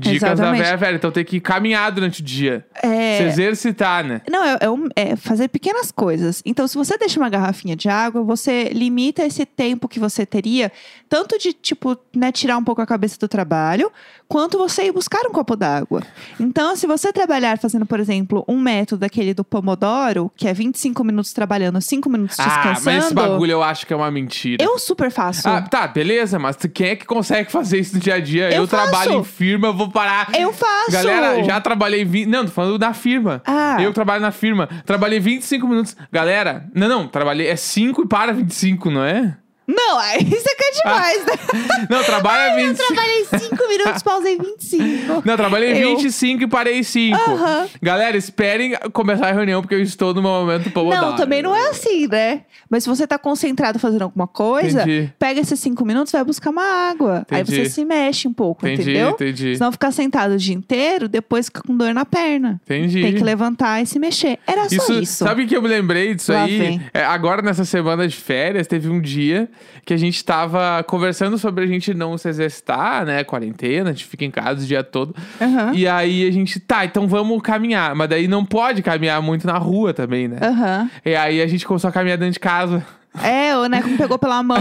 Dicas 0.00 0.20
da 0.20 0.32
Exatamente. 0.32 0.62
Vera, 0.64 0.76
Vera. 0.76 0.96
Então 0.96 1.10
tem 1.10 1.24
que 1.24 1.40
caminhar 1.40 1.90
durante 1.92 2.20
o 2.20 2.24
dia. 2.24 2.64
É... 2.82 3.18
Se 3.18 3.22
exercitar, 3.24 4.04
né? 4.04 4.20
Não, 4.30 4.44
é, 4.44 4.58
é 4.60 4.70
um- 4.70 4.88
é 4.96 5.16
fazer 5.16 5.48
pequenas 5.48 5.90
coisas. 5.92 6.42
Então, 6.44 6.66
se 6.66 6.76
você 6.76 6.96
deixa 6.98 7.20
uma 7.20 7.28
garrafinha 7.28 7.76
de 7.76 7.88
água, 7.88 8.22
você 8.22 8.64
limita 8.72 9.24
esse 9.24 9.44
tempo 9.44 9.88
que 9.88 9.98
você 10.00 10.24
teria, 10.24 10.70
tanto 11.08 11.38
de, 11.38 11.52
tipo, 11.52 11.96
né, 12.14 12.32
tirar 12.32 12.56
um 12.56 12.64
pouco 12.64 12.80
a 12.80 12.86
cabeça 12.86 13.18
do 13.18 13.28
trabalho, 13.28 13.90
quanto 14.28 14.56
você 14.58 14.84
ir 14.86 14.92
buscar 14.92 15.26
um 15.26 15.32
copo 15.32 15.56
d'água. 15.56 16.02
Então, 16.38 16.76
se 16.76 16.86
você 16.86 17.12
trabalhar 17.12 17.58
fazendo, 17.58 17.84
por 17.84 17.98
exemplo, 18.00 18.44
um 18.48 18.58
método 18.60 19.00
daquele 19.00 19.34
do 19.34 19.44
Pomodoro, 19.44 20.30
que 20.36 20.46
é 20.48 20.52
25 20.54 21.02
minutos 21.04 21.32
trabalhando, 21.32 21.80
5 21.80 22.08
minutos 22.08 22.38
Ah, 22.38 22.44
descansando. 22.44 22.84
mas 22.96 23.04
esse 23.06 23.14
bagulho 23.14 23.50
eu 23.52 23.62
acho 23.62 23.86
que 23.86 23.92
é 23.92 23.96
uma 23.96 24.10
mentira. 24.10 24.62
Eu 24.64 24.78
super 24.78 25.10
faço. 25.10 25.48
Ah, 25.48 25.60
tá, 25.62 25.86
beleza, 25.88 26.38
mas 26.38 26.56
quem 26.72 26.88
é 26.90 26.96
que 26.96 27.04
consegue 27.06 27.50
fazer 27.52 27.78
isso 27.80 27.94
no 27.94 28.00
dia 28.00 28.14
a 28.14 28.20
dia? 28.20 28.50
Eu 28.54 28.66
trabalho 28.66 29.10
faço. 29.10 29.20
em 29.20 29.24
firma, 29.24 29.68
eu 29.68 29.74
vou 29.74 29.89
parar. 29.90 30.28
Eu 30.38 30.52
faço. 30.52 30.92
Galera, 30.92 31.42
já 31.42 31.60
trabalhei 31.60 32.04
20. 32.04 32.26
Não, 32.26 32.44
tô 32.44 32.50
falando 32.50 32.78
da 32.78 32.94
firma. 32.94 33.42
Ah. 33.46 33.76
Eu 33.80 33.92
trabalho 33.92 34.22
na 34.22 34.30
firma. 34.30 34.68
Trabalhei 34.84 35.20
25 35.20 35.66
minutos. 35.66 35.96
Galera, 36.12 36.68
não, 36.74 36.88
não, 36.88 37.08
trabalhei. 37.08 37.48
É 37.48 37.56
5 37.56 38.02
e 38.02 38.08
para 38.08 38.32
25, 38.32 38.90
não 38.90 39.04
é? 39.04 39.36
Não, 39.74 39.98
aí 39.98 40.24
você 40.24 40.54
quer 40.54 40.72
demais, 40.82 41.26
né? 41.26 41.32
Não, 41.88 42.02
trabalha 42.02 42.56
25. 42.56 42.86
Trabalhei 42.86 43.24
5 43.24 43.68
minutos, 43.68 44.02
pausei 44.02 44.38
25. 44.38 45.22
Não, 45.24 45.36
trabalhei 45.36 45.84
Eu. 45.84 45.96
25 45.96 46.42
e 46.42 46.46
parei 46.46 46.82
5. 46.82 47.16
Aham. 47.16 47.68
Galera, 47.80 48.16
esperem 48.16 48.74
começar 48.92 49.28
a 49.28 49.32
reunião, 49.32 49.60
porque 49.62 49.74
eu 49.74 49.82
estou 49.82 50.12
no 50.12 50.22
momento 50.22 50.70
pomodoro. 50.70 51.06
Não, 51.06 51.16
também 51.16 51.42
não 51.42 51.54
é 51.54 51.68
assim, 51.70 52.06
né? 52.08 52.42
Mas 52.68 52.84
se 52.84 52.88
você 52.88 53.06
tá 53.06 53.18
concentrado 53.18 53.78
fazendo 53.78 54.02
alguma 54.02 54.26
coisa, 54.26 54.82
Entendi. 54.82 55.12
pega 55.18 55.40
esses 55.40 55.58
cinco 55.60 55.84
minutos 55.84 56.12
e 56.12 56.16
vai 56.16 56.24
buscar 56.24 56.50
uma 56.50 56.62
água. 56.90 57.26
Aí 57.30 57.42
Entendi. 57.42 57.64
você 57.64 57.70
se 57.70 57.84
mexe 57.84 58.28
um 58.28 58.32
pouco, 58.32 58.66
Entendi, 58.66 58.90
entendeu? 58.90 59.10
entendi. 59.10 59.56
Senão 59.56 59.72
ficar 59.72 59.92
sentado 59.92 60.34
o 60.34 60.36
dia 60.36 60.54
inteiro, 60.54 61.08
depois 61.08 61.46
fica 61.46 61.62
com 61.62 61.76
dor 61.76 61.92
na 61.94 62.04
perna. 62.04 62.60
Entendi. 62.64 63.02
Tem 63.02 63.14
que 63.14 63.22
levantar 63.22 63.82
e 63.82 63.86
se 63.86 63.98
mexer. 63.98 64.38
Era 64.46 64.68
só 64.68 64.92
isso. 64.94 65.24
Sabe 65.24 65.44
o 65.44 65.46
que 65.46 65.56
eu 65.56 65.62
me 65.62 65.68
lembrei 65.68 66.14
disso 66.14 66.32
Lá 66.32 66.44
aí? 66.44 66.80
É, 66.92 67.04
agora, 67.04 67.42
nessa 67.42 67.64
semana 67.64 68.06
de 68.06 68.16
férias, 68.16 68.66
teve 68.66 68.88
um 68.88 69.00
dia 69.00 69.48
que 69.84 69.94
a 69.94 69.96
gente 69.96 70.24
tava 70.24 70.82
conversando 70.84 71.38
sobre 71.38 71.64
a 71.64 71.66
gente 71.66 71.94
não 71.94 72.16
se 72.16 72.28
exercitar, 72.28 73.04
né? 73.04 73.24
Quarentena, 73.24 73.90
a 73.90 73.92
gente 73.92 74.06
fica 74.06 74.24
em 74.24 74.30
casa 74.30 74.62
o 74.62 74.66
dia 74.66 74.82
todo. 74.82 75.14
Aham. 75.40 75.72
E 75.74 75.86
aí 75.86 76.26
a 76.26 76.30
gente, 76.30 76.60
tá, 76.60 76.84
então 76.84 77.08
vamos 77.08 77.40
caminhar. 77.42 77.94
Mas 77.94 78.08
daí 78.08 78.28
não 78.28 78.44
pode 78.44 78.82
caminhar 78.82 79.20
muito 79.22 79.46
na 79.46 79.58
rua 79.58 79.92
também, 79.92 80.28
né? 80.28 80.38
Aham. 80.42 80.90
E 81.04 81.14
aí 81.14 81.40
a 81.40 81.46
gente 81.46 81.66
começou 81.66 81.88
a 81.88 81.92
caminhar 81.92 82.18
dentro 82.18 82.34
de 82.34 82.40
casa. 82.40 82.84
É, 83.22 83.56
o 83.56 83.66
Neco 83.66 83.88
me 83.88 83.96
pegou 83.96 84.18
pela 84.18 84.42
mão. 84.42 84.56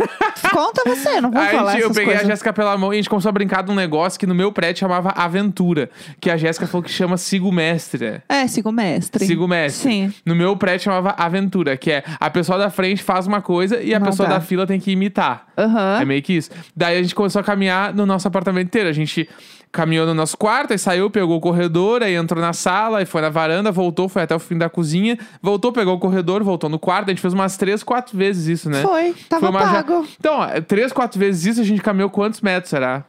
Conta 0.52 0.82
você, 0.86 1.20
não 1.20 1.30
vou 1.30 1.40
Aí 1.40 1.50
falar 1.54 1.74
eu 1.78 1.84
essas 1.86 1.92
peguei 1.96 2.06
coisas. 2.06 2.24
a 2.24 2.26
Jéssica 2.30 2.52
pela 2.52 2.76
mão 2.76 2.92
e 2.92 2.96
a 2.96 2.98
gente 2.98 3.10
começou 3.10 3.28
a 3.28 3.32
brincar 3.32 3.62
de 3.62 3.70
um 3.70 3.74
negócio 3.74 4.18
que 4.18 4.26
no 4.26 4.34
meu 4.34 4.50
prédio 4.50 4.80
chamava 4.80 5.10
Aventura. 5.10 5.90
Que 6.20 6.30
a 6.30 6.36
Jéssica 6.36 6.66
falou 6.66 6.82
que 6.82 6.90
chama 6.90 7.16
Sigo 7.16 7.52
Mestre. 7.52 8.22
É, 8.28 8.46
sigo 8.46 8.72
mestre. 8.72 9.24
Sigo 9.26 9.46
mestre. 9.46 9.90
Sim. 9.90 10.14
No 10.24 10.34
meu 10.34 10.56
prédio 10.56 10.84
chamava 10.84 11.10
Aventura, 11.10 11.76
que 11.76 11.90
é 11.90 12.02
a 12.18 12.30
pessoa 12.30 12.58
da 12.58 12.70
frente 12.70 13.02
faz 13.02 13.26
uma 13.26 13.42
coisa 13.42 13.80
e 13.80 13.94
a 13.94 13.98
Não 14.00 14.06
pessoa 14.06 14.28
dá. 14.28 14.36
da 14.36 14.40
fila 14.40 14.66
tem 14.66 14.80
que 14.80 14.90
imitar. 14.90 15.46
Aham. 15.56 15.98
É 16.00 16.04
meio 16.04 16.22
que 16.22 16.32
isso. 16.32 16.50
Daí 16.74 16.96
a 16.98 17.02
gente 17.02 17.14
começou 17.14 17.40
a 17.40 17.44
caminhar 17.44 17.94
no 17.94 18.06
nosso 18.06 18.26
apartamento 18.26 18.66
inteiro. 18.66 18.88
A 18.88 18.92
gente 18.92 19.28
caminhou 19.72 20.04
no 20.06 20.14
nosso 20.14 20.36
quarto, 20.36 20.72
aí 20.72 20.78
saiu, 20.78 21.08
pegou 21.10 21.36
o 21.36 21.40
corredor, 21.40 22.02
aí 22.02 22.14
entrou 22.14 22.40
na 22.42 22.52
sala, 22.52 22.98
aí 22.98 23.06
foi 23.06 23.20
na 23.20 23.28
varanda, 23.30 23.70
voltou, 23.70 24.08
foi 24.08 24.22
até 24.22 24.34
o 24.34 24.38
fim 24.38 24.58
da 24.58 24.68
cozinha, 24.68 25.16
voltou, 25.40 25.72
pegou 25.72 25.94
o 25.94 25.98
corredor, 25.98 26.42
voltou 26.42 26.68
no 26.68 26.78
quarto. 26.78 27.08
A 27.08 27.12
gente 27.12 27.20
fez 27.22 27.32
umas 27.32 27.56
três, 27.56 27.82
quatro 27.82 28.16
vezes 28.16 28.46
isso, 28.46 28.68
né? 28.70 28.82
Foi, 28.82 29.14
tava 29.28 29.48
uma 29.50 29.60
já- 29.60 29.72
pago. 29.84 30.06
Então, 30.18 30.38
ó, 30.40 30.48
três, 30.66 30.92
quatro 30.92 31.18
vezes 31.18 31.46
isso, 31.46 31.60
a 31.60 31.64
gente 31.64 31.80
caminhou 31.82 32.10
quantos 32.10 32.40
metros, 32.40 32.70
será? 32.70 33.04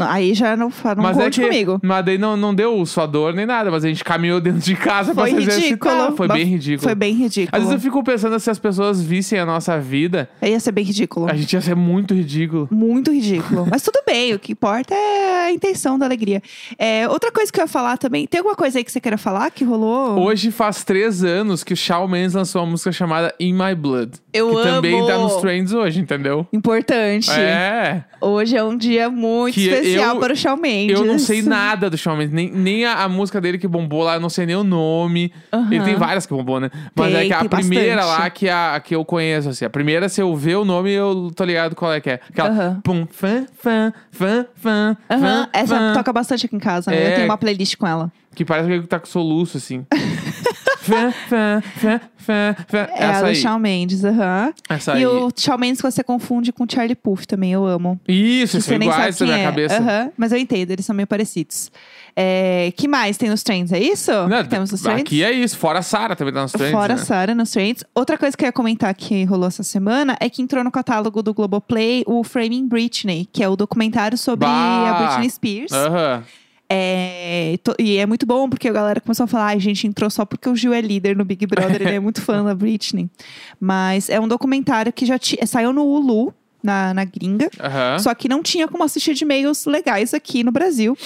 Aí 0.00 0.32
já 0.32 0.56
não, 0.56 0.68
não 0.96 1.02
mas 1.02 1.18
é 1.18 1.28
que, 1.28 1.42
comigo. 1.42 1.78
Mas 1.82 2.04
daí 2.04 2.16
não, 2.16 2.34
não 2.34 2.54
deu 2.54 2.84
sua 2.86 3.04
dor 3.04 3.34
nem 3.34 3.44
nada, 3.44 3.70
mas 3.70 3.84
a 3.84 3.88
gente 3.88 4.02
caminhou 4.02 4.40
dentro 4.40 4.60
de 4.60 4.74
casa 4.74 5.14
Foi 5.14 5.30
pra 5.30 5.38
se 5.38 5.42
exercitar. 5.42 5.92
ridículo. 5.92 6.16
Foi 6.16 6.28
Mas 6.28 6.36
bem 6.38 6.46
ridículo. 6.46 6.82
Foi 6.82 6.94
bem 6.94 7.14
ridículo. 7.14 7.50
Às 7.52 7.58
vezes 7.62 7.74
eu 7.74 7.80
fico 7.80 8.02
pensando 8.02 8.40
se 8.40 8.50
as 8.50 8.58
pessoas 8.58 9.02
vissem 9.02 9.38
a 9.38 9.44
nossa 9.44 9.78
vida, 9.78 10.30
Ia 10.40 10.58
ser 10.60 10.72
bem 10.72 10.82
ridículo. 10.84 11.28
a 11.30 11.34
gente 11.34 11.52
ia 11.52 11.60
ser 11.60 11.76
muito 11.76 12.14
ridículo. 12.14 12.68
Muito 12.70 13.12
ridículo. 13.12 13.66
Mas 13.70 13.82
tudo 13.82 14.00
bem, 14.06 14.32
o 14.32 14.38
que 14.38 14.52
importa 14.52 14.94
é 14.94 15.46
a 15.48 15.52
intenção 15.52 15.98
da 15.98 16.06
alegria. 16.06 16.42
É, 16.78 17.06
outra 17.08 17.30
coisa 17.30 17.52
que 17.52 17.60
eu 17.60 17.64
ia 17.64 17.68
falar 17.68 17.98
também, 17.98 18.26
tem 18.26 18.38
alguma 18.38 18.56
coisa 18.56 18.78
aí 18.78 18.84
que 18.84 18.90
você 18.92 19.00
queira 19.00 19.18
falar 19.18 19.50
que 19.50 19.62
rolou? 19.62 20.18
Hoje 20.18 20.50
faz 20.50 20.84
três 20.84 21.22
anos 21.22 21.62
que 21.62 21.74
o 21.74 21.76
Shawn 21.76 22.08
Mendes 22.08 22.32
lançou 22.32 22.62
uma 22.62 22.70
música 22.70 22.92
chamada 22.92 23.34
In 23.38 23.52
My 23.52 23.74
Blood. 23.74 24.12
Eu 24.32 24.56
que 24.56 24.62
também 24.62 24.98
amo. 24.98 25.06
tá 25.06 25.18
nos 25.18 25.36
trends 25.36 25.74
hoje, 25.74 26.00
entendeu? 26.00 26.46
Importante. 26.50 27.30
É. 27.30 28.04
Hoje 28.20 28.56
é 28.56 28.64
um 28.64 28.76
dia 28.76 29.10
muito 29.10 29.54
Que 29.54 29.68
especial 29.68 29.81
eu- 29.88 30.18
para 30.20 30.32
o 30.32 30.36
Shawn 30.36 30.56
Mendes. 30.56 30.98
Eu 30.98 31.04
não 31.04 31.18
sei 31.18 31.42
nada 31.42 31.88
do 31.90 31.96
Shawn 31.98 32.16
Mendes, 32.16 32.32
nem, 32.34 32.50
nem 32.50 32.84
a, 32.84 33.02
a 33.04 33.08
música 33.08 33.40
dele 33.40 33.58
que 33.58 33.66
bombou 33.68 34.02
lá, 34.04 34.14
eu 34.14 34.20
não 34.20 34.28
sei 34.30 34.46
nem 34.46 34.56
o 34.56 34.64
nome. 34.64 35.32
Aham. 35.52 35.68
Ele 35.72 35.84
tem 35.84 35.94
várias 35.96 36.26
que 36.26 36.32
bombou, 36.34 36.60
né? 36.60 36.70
Mas 36.94 37.12
Tem, 37.12 37.22
é 37.22 37.26
que 37.26 37.32
a 37.32 37.44
primeira 37.48 37.96
bastante. 38.02 38.20
lá 38.22 38.30
que, 38.30 38.48
a, 38.48 38.80
que 38.84 38.94
eu 38.94 39.04
conheço, 39.04 39.48
assim. 39.48 39.64
A 39.64 39.70
primeira, 39.70 40.08
se 40.08 40.20
eu 40.20 40.34
ver 40.36 40.56
o 40.56 40.64
nome, 40.64 40.90
eu 40.92 41.30
tô 41.34 41.44
ligado 41.44 41.74
qual 41.74 41.92
é 41.92 42.00
que 42.00 42.10
é. 42.10 42.20
Aquela 42.28 42.48
Aham. 42.50 42.80
pum, 42.84 43.06
fã, 43.10 43.46
fã, 43.58 43.92
fã, 44.10 44.46
fã, 44.54 44.96
Aham, 45.10 45.20
fã, 45.20 45.48
Essa 45.52 45.76
fã, 45.76 45.92
toca 45.94 46.12
bastante 46.12 46.46
aqui 46.46 46.56
em 46.56 46.60
casa. 46.60 46.90
né? 46.90 46.96
É. 47.02 47.10
Eu 47.10 47.14
tenho 47.14 47.24
uma 47.26 47.38
playlist 47.38 47.76
com 47.76 47.86
ela. 47.86 48.10
Que 48.34 48.44
parece 48.44 48.80
que 48.80 48.86
tá 48.86 48.98
com 48.98 49.06
soluço, 49.06 49.58
assim. 49.58 49.84
fã, 50.82 51.12
fã, 51.28 51.62
fã, 51.76 52.00
fã, 52.16 52.56
fã. 52.68 52.78
É 52.94 53.04
a 53.04 53.10
Essa 53.10 53.20
do 53.20 53.26
aí. 53.26 53.34
Shawn 53.36 53.58
Mendes, 53.58 54.04
aham. 54.04 54.52
Essa 54.68 54.92
E 54.94 54.96
aí. 54.98 55.06
o 55.06 55.30
Shawn 55.36 55.58
Mendes 55.58 55.80
que 55.80 55.90
você 55.90 56.02
confunde 56.02 56.52
com 56.52 56.64
o 56.64 56.66
Charlie 56.70 56.94
Puth 56.94 57.24
também, 57.26 57.52
eu 57.52 57.64
amo. 57.66 58.00
Isso, 58.08 58.56
Que 58.58 58.62
são 58.64 58.76
iguais 58.76 59.18
na 59.20 59.26
minha 59.26 59.38
é. 59.38 59.44
cabeça. 59.44 59.76
Aham, 59.78 60.10
mas 60.16 60.32
eu 60.32 60.38
entendo, 60.38 60.70
eles 60.70 60.84
são 60.84 60.94
meio 60.94 61.06
parecidos. 61.06 61.70
É, 62.14 62.72
que 62.76 62.86
mais 62.86 63.16
tem 63.16 63.30
nos 63.30 63.42
trends? 63.42 63.72
É 63.72 63.78
isso? 63.78 64.10
Não, 64.28 64.42
que 64.42 64.48
temos 64.50 64.70
nos 64.70 64.82
trends? 64.82 65.00
aqui 65.02 65.22
é 65.24 65.32
isso. 65.32 65.56
Fora 65.56 65.78
a 65.78 65.82
Sarah 65.82 66.14
também 66.14 66.34
tá 66.34 66.42
nos 66.42 66.52
trends, 66.52 66.72
Fora 66.72 66.94
né? 66.96 67.00
Sarah 67.02 67.34
nos 67.34 67.50
trends. 67.50 67.84
Outra 67.94 68.18
coisa 68.18 68.36
que 68.36 68.44
eu 68.44 68.48
ia 68.48 68.52
comentar 68.52 68.94
que 68.94 69.24
rolou 69.24 69.48
essa 69.48 69.62
semana 69.62 70.16
é 70.20 70.28
que 70.28 70.42
entrou 70.42 70.62
no 70.62 70.70
catálogo 70.70 71.22
do 71.22 71.32
Globoplay 71.32 72.02
o 72.06 72.22
Framing 72.22 72.66
Britney, 72.68 73.26
que 73.32 73.42
é 73.42 73.48
o 73.48 73.56
documentário 73.56 74.18
sobre 74.18 74.46
Bah! 74.46 74.90
a 74.90 75.06
Britney 75.06 75.30
Spears. 75.30 75.72
Aham. 75.72 76.22
É, 76.74 77.56
to- 77.62 77.74
e 77.78 77.96
é 77.98 78.06
muito 78.06 78.24
bom 78.26 78.48
porque 78.48 78.68
a 78.68 78.72
galera 78.72 79.00
começou 79.00 79.24
a 79.24 79.26
falar: 79.26 79.46
ai, 79.46 79.60
gente, 79.60 79.86
entrou 79.86 80.08
só 80.10 80.24
porque 80.24 80.48
o 80.48 80.56
Gil 80.56 80.72
é 80.72 80.80
líder 80.80 81.16
no 81.16 81.24
Big 81.24 81.46
Brother, 81.46 81.82
ele 81.82 81.94
é 81.96 82.00
muito 82.00 82.20
fã 82.22 82.42
da 82.44 82.54
Britney. 82.54 83.08
Mas 83.60 84.08
é 84.08 84.18
um 84.18 84.26
documentário 84.28 84.92
que 84.92 85.04
já 85.06 85.18
saiu 85.46 85.72
no 85.72 85.84
Hulu, 85.84 86.32
na, 86.62 86.94
na 86.94 87.04
gringa. 87.04 87.50
Só 87.98 88.14
que 88.14 88.28
não 88.28 88.42
tinha 88.42 88.66
como 88.68 88.82
assistir 88.84 89.14
de 89.14 89.24
meios 89.24 89.66
legais 89.66 90.14
aqui 90.14 90.42
no 90.42 90.50
Brasil. 90.52 90.96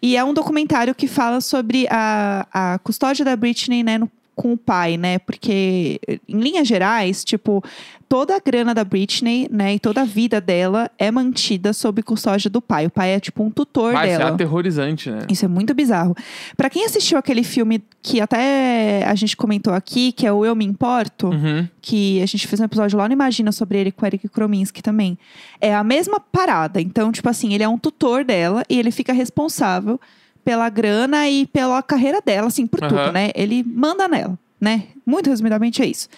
E 0.00 0.16
é 0.16 0.24
um 0.24 0.34
documentário 0.34 0.94
que 0.94 1.06
fala 1.06 1.40
sobre 1.40 1.86
a, 1.90 2.46
a 2.52 2.78
custódia 2.80 3.24
da 3.24 3.36
Britney, 3.36 3.82
né, 3.84 3.98
no- 3.98 4.10
com 4.34 4.52
o 4.52 4.56
pai, 4.56 4.96
né? 4.96 5.18
Porque, 5.18 6.00
em 6.28 6.40
linhas 6.40 6.66
gerais, 6.66 7.22
tipo, 7.24 7.62
toda 8.08 8.34
a 8.36 8.38
grana 8.38 8.74
da 8.74 8.84
Britney, 8.84 9.48
né, 9.50 9.74
e 9.74 9.78
toda 9.78 10.02
a 10.02 10.04
vida 10.04 10.40
dela 10.40 10.90
é 10.98 11.10
mantida 11.10 11.72
sob 11.72 12.02
custódia 12.02 12.50
do 12.50 12.60
pai. 12.60 12.86
O 12.86 12.90
pai 12.90 13.10
é 13.12 13.20
tipo 13.20 13.42
um 13.42 13.50
tutor 13.50 13.92
Vai 13.94 14.10
ser 14.10 14.18
dela. 14.18 14.30
aterrorizante, 14.30 15.10
né? 15.10 15.20
Isso 15.30 15.44
é 15.44 15.48
muito 15.48 15.72
bizarro. 15.74 16.14
Pra 16.56 16.68
quem 16.68 16.84
assistiu 16.84 17.16
aquele 17.18 17.42
filme 17.42 17.82
que 18.02 18.20
até 18.20 19.04
a 19.06 19.14
gente 19.14 19.36
comentou 19.36 19.72
aqui, 19.72 20.12
que 20.12 20.26
é 20.26 20.32
o 20.32 20.44
Eu 20.44 20.54
Me 20.54 20.64
Importo, 20.64 21.28
Uhum. 21.28 21.66
que 21.80 22.20
a 22.22 22.26
gente 22.26 22.46
fez 22.46 22.60
um 22.60 22.64
episódio 22.64 22.98
lá 22.98 23.06
no 23.08 23.14
Imagina 23.14 23.50
sobre 23.52 23.78
ele 23.78 23.92
com 23.92 24.04
o 24.04 24.06
Eric 24.06 24.28
Krominski 24.28 24.82
também. 24.82 25.16
É 25.60 25.74
a 25.74 25.84
mesma 25.84 26.20
parada. 26.20 26.80
Então, 26.80 27.10
tipo 27.12 27.28
assim, 27.28 27.54
ele 27.54 27.62
é 27.64 27.68
um 27.68 27.78
tutor 27.78 28.24
dela 28.24 28.62
e 28.68 28.78
ele 28.78 28.90
fica 28.90 29.12
responsável 29.12 29.98
pela 30.44 30.68
grana 30.68 31.28
e 31.28 31.46
pela 31.46 31.82
carreira 31.82 32.20
dela, 32.20 32.48
assim, 32.48 32.66
por 32.66 32.80
tudo, 32.80 32.98
Aham. 32.98 33.12
né? 33.12 33.30
Ele 33.34 33.62
manda 33.62 34.08
nela, 34.08 34.38
né? 34.60 34.84
Muito 35.06 35.30
resumidamente 35.30 35.82
é 35.82 35.86
isso. 35.86 36.08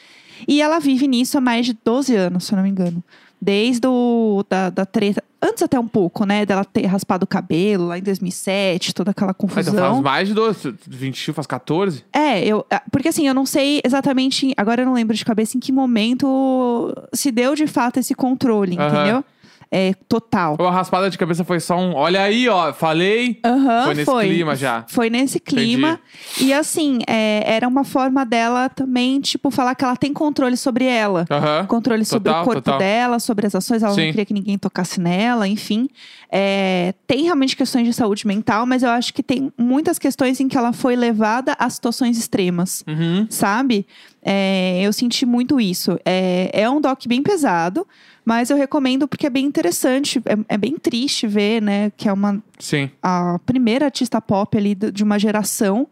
E 0.49 0.61
ela 0.61 0.79
vive 0.79 1.07
nisso 1.07 1.39
há 1.39 1.41
mais 1.41 1.67
de 1.67 1.77
12 1.85 2.15
anos, 2.15 2.45
se 2.45 2.53
eu 2.53 2.57
não 2.57 2.63
me 2.63 2.71
engano. 2.71 3.03
Desde 3.41 3.87
o, 3.87 4.45
da, 4.49 4.71
da 4.71 4.87
treta. 4.87 5.23
Antes 5.41 5.63
até 5.63 5.79
um 5.79 5.87
pouco, 5.87 6.25
né? 6.25 6.47
Dela 6.47 6.65
ter 6.65 6.87
raspado 6.87 7.25
o 7.25 7.27
cabelo 7.27 7.89
lá 7.89 7.99
em 7.99 8.03
2007, 8.03 8.95
toda 8.95 9.11
aquela 9.11 9.35
confusão. 9.35 9.75
faz 9.75 10.01
mais 10.01 10.29
de 10.29 10.35
12, 10.35 10.75
20, 10.89 11.33
faz 11.35 11.47
14? 11.47 12.03
É, 12.11 12.43
eu, 12.43 12.65
ah, 12.71 12.83
porque 12.91 13.09
assim, 13.09 13.29
eu 13.29 13.35
não 13.35 13.45
sei 13.45 13.83
exatamente, 13.85 14.55
agora 14.57 14.81
eu 14.81 14.87
não 14.87 14.95
lembro 14.95 15.15
de 15.15 15.23
cabeça 15.25 15.59
em 15.59 15.61
que 15.61 15.71
momento 15.71 16.95
se 17.13 17.31
deu 17.31 17.55
de 17.55 17.67
fato 17.67 17.99
esse 18.01 18.15
controle, 18.15 18.79
Aham. 18.79 18.89
entendeu? 18.89 19.25
É 19.71 19.93
total. 20.09 20.57
Ou 20.59 20.67
a 20.67 20.71
raspada 20.71 21.11
de 21.11 21.19
cabeça 21.19 21.45
foi 21.45 21.59
só 21.61 21.77
um. 21.77 21.95
Olha 21.95 22.23
aí, 22.23 22.49
ó, 22.49 22.73
falei. 22.73 23.41
Aham, 23.45 23.85
Foi 23.85 23.95
nesse 23.95 24.13
clima 24.21 24.57
já. 24.57 24.85
Foi 24.89 25.11
nesse 25.11 25.41
clima. 25.41 26.01
E 26.41 26.53
assim, 26.53 26.99
é, 27.07 27.43
era 27.47 27.67
uma 27.67 27.85
forma 27.85 28.25
dela 28.25 28.69
também, 28.69 29.21
tipo, 29.21 29.51
falar 29.51 29.75
que 29.75 29.85
ela 29.85 29.97
tem 29.97 30.13
controle 30.13 30.57
sobre 30.57 30.85
ela. 30.85 31.25
Aham. 31.31 31.67
Controle 31.67 32.05
sobre 32.05 32.29
Total, 32.31 32.43
o 32.43 32.45
corpo 32.45 32.63
total. 32.63 32.79
dela, 32.79 33.19
sobre 33.19 33.47
as 33.47 33.55
ações, 33.55 33.83
ela 33.83 33.93
Sim. 33.95 34.03
não 34.03 34.11
queria 34.11 34.25
que 34.25 34.35
ninguém 34.35 34.57
tocasse 34.59 35.01
nela, 35.01 35.49
enfim. 35.49 35.89
É, 36.31 36.95
tem 37.07 37.23
realmente 37.25 37.57
questões 37.57 37.87
de 37.87 37.93
saúde 37.93 38.27
mental, 38.27 38.67
mas 38.67 38.83
eu 38.83 38.91
acho 38.91 39.13
que 39.15 39.23
tem 39.23 39.53
muitas 39.59 39.99
questões 39.99 40.41
em 40.41 40.49
que 40.49 40.57
ela 40.57 40.73
foi 40.73 40.97
levada 40.97 41.55
a 41.59 41.69
situações 41.71 42.17
extremas. 42.19 42.85
Uhum. 42.87 43.27
sabe? 43.31 43.87
É, 44.27 44.81
eu 44.81 44.91
senti 44.91 45.27
muito 45.27 45.61
isso. 45.61 45.99
É, 46.05 46.51
é 46.53 46.71
um 46.71 46.81
doc 46.81 47.07
bem 47.07 47.23
pesado, 47.23 47.87
mas 48.25 48.49
eu 48.49 48.57
recomendo 48.57 49.07
porque 49.07 49.27
é 49.27 49.31
bem 49.31 49.45
interessante. 49.45 50.19
É, 50.25 50.55
é 50.55 50.57
bem 50.57 50.79
triste 50.79 51.27
ver, 51.27 51.61
né? 51.61 51.93
Que 51.95 52.09
é 52.09 52.13
uma 52.13 52.43
Sim. 52.59 52.91
a 53.03 53.39
primeira 53.45 53.85
artista 53.85 54.23
pop 54.23 54.57
ali 54.57 54.75
de 54.75 55.05
uma 55.05 55.19
geração. 55.19 55.87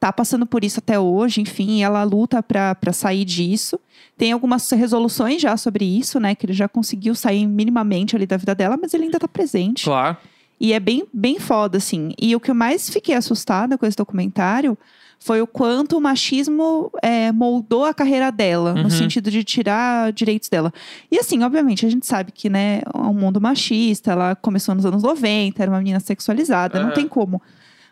Tá 0.00 0.12
passando 0.12 0.46
por 0.46 0.64
isso 0.64 0.80
até 0.80 0.98
hoje, 0.98 1.42
enfim, 1.42 1.82
ela 1.82 2.02
luta 2.02 2.42
pra 2.42 2.74
pra 2.74 2.92
sair 2.92 3.24
disso. 3.24 3.78
Tem 4.16 4.32
algumas 4.32 4.68
resoluções 4.70 5.40
já 5.40 5.56
sobre 5.56 5.84
isso, 5.84 6.18
né? 6.18 6.34
Que 6.34 6.46
ele 6.46 6.52
já 6.52 6.68
conseguiu 6.68 7.14
sair 7.14 7.46
minimamente 7.46 8.16
ali 8.16 8.26
da 8.26 8.36
vida 8.36 8.54
dela, 8.54 8.78
mas 8.80 8.92
ele 8.94 9.04
ainda 9.04 9.20
tá 9.20 9.28
presente. 9.28 9.84
Claro. 9.84 10.16
E 10.58 10.72
é 10.72 10.80
bem, 10.80 11.06
bem 11.12 11.38
foda, 11.38 11.78
assim. 11.78 12.12
E 12.20 12.34
o 12.34 12.40
que 12.40 12.50
eu 12.50 12.54
mais 12.54 12.90
fiquei 12.90 13.14
assustada 13.14 13.78
com 13.78 13.86
esse 13.86 13.96
documentário 13.96 14.76
foi 15.22 15.42
o 15.42 15.46
quanto 15.46 15.98
o 15.98 16.00
machismo 16.00 16.90
é, 17.02 17.30
moldou 17.30 17.84
a 17.84 17.92
carreira 17.92 18.32
dela, 18.32 18.72
Uhum. 18.74 18.84
no 18.84 18.90
sentido 18.90 19.30
de 19.30 19.44
tirar 19.44 20.10
direitos 20.12 20.48
dela. 20.48 20.72
E 21.10 21.18
assim, 21.18 21.42
obviamente, 21.44 21.84
a 21.84 21.90
gente 21.90 22.06
sabe 22.06 22.32
que, 22.32 22.48
né, 22.48 22.80
é 22.92 22.98
um 22.98 23.12
mundo 23.12 23.38
machista, 23.40 24.12
ela 24.12 24.34
começou 24.34 24.74
nos 24.74 24.86
anos 24.86 25.02
90, 25.02 25.62
era 25.62 25.70
uma 25.70 25.78
menina 25.78 26.00
sexualizada, 26.00 26.78
não 26.78 26.86
Aham. 26.86 26.94
tem 26.94 27.06
como. 27.06 27.40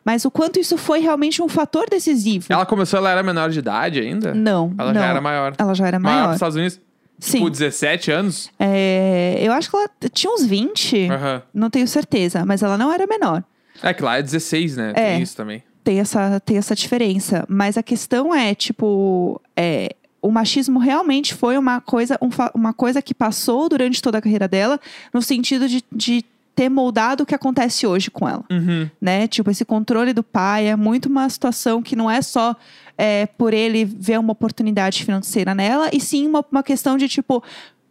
Mas 0.04 0.24
o 0.24 0.30
quanto 0.30 0.58
isso 0.58 0.78
foi 0.78 1.00
realmente 1.00 1.42
um 1.42 1.48
fator 1.48 1.86
decisivo. 1.90 2.46
Ela 2.48 2.64
começou, 2.64 2.98
ela 2.98 3.10
era 3.10 3.22
menor 3.22 3.50
de 3.50 3.58
idade 3.58 4.00
ainda? 4.00 4.32
Não, 4.32 4.72
Ela 4.78 4.94
não. 4.94 5.00
já 5.02 5.06
era 5.06 5.20
maior. 5.20 5.54
Ela 5.58 5.74
já 5.74 5.86
era 5.86 5.98
Maior 5.98 6.14
maior. 6.14 6.26
dos 6.28 6.36
Estados 6.36 6.56
Unidos? 6.56 6.80
Sim. 7.18 7.38
Tipo, 7.38 7.50
17 7.50 8.10
anos? 8.10 8.48
É, 8.58 9.36
eu 9.42 9.52
acho 9.52 9.68
que 9.68 9.76
ela 9.76 9.90
tinha 10.12 10.32
uns 10.32 10.46
20, 10.46 11.10
Aham. 11.10 11.42
não 11.52 11.68
tenho 11.68 11.86
certeza, 11.86 12.46
mas 12.46 12.62
ela 12.62 12.78
não 12.78 12.90
era 12.90 13.06
menor. 13.06 13.44
É 13.82 13.92
que 13.92 14.02
lá 14.02 14.16
é 14.18 14.22
16, 14.22 14.76
né? 14.78 14.90
É. 14.96 15.12
Tem 15.14 15.22
isso 15.22 15.36
também. 15.36 15.62
Tem 15.84 16.00
essa, 16.00 16.40
tem 16.40 16.56
essa 16.56 16.74
diferença. 16.74 17.44
Mas 17.48 17.76
a 17.76 17.82
questão 17.82 18.34
é, 18.34 18.54
tipo, 18.54 19.40
é, 19.56 19.94
o 20.20 20.30
machismo 20.30 20.78
realmente 20.78 21.34
foi 21.34 21.56
uma 21.56 21.80
coisa, 21.80 22.18
um 22.20 22.28
uma 22.54 22.72
coisa 22.72 23.00
que 23.00 23.14
passou 23.14 23.68
durante 23.68 24.02
toda 24.02 24.18
a 24.18 24.22
carreira 24.22 24.48
dela, 24.48 24.78
no 25.12 25.22
sentido 25.22 25.68
de, 25.68 25.82
de 25.90 26.24
ter 26.54 26.68
moldado 26.68 27.22
o 27.22 27.26
que 27.26 27.36
acontece 27.36 27.86
hoje 27.86 28.10
com 28.10 28.28
ela. 28.28 28.44
Uhum. 28.50 28.90
né? 29.00 29.28
Tipo, 29.28 29.48
esse 29.50 29.64
controle 29.64 30.12
do 30.12 30.24
pai 30.24 30.66
é 30.66 30.74
muito 30.74 31.06
uma 31.06 31.28
situação 31.28 31.80
que 31.80 31.94
não 31.94 32.10
é 32.10 32.20
só 32.20 32.56
é, 32.96 33.26
por 33.26 33.54
ele 33.54 33.84
ver 33.84 34.18
uma 34.18 34.32
oportunidade 34.32 35.04
financeira 35.04 35.54
nela, 35.54 35.88
e 35.92 36.00
sim 36.00 36.26
uma, 36.26 36.44
uma 36.50 36.62
questão 36.64 36.96
de, 36.96 37.08
tipo, 37.08 37.44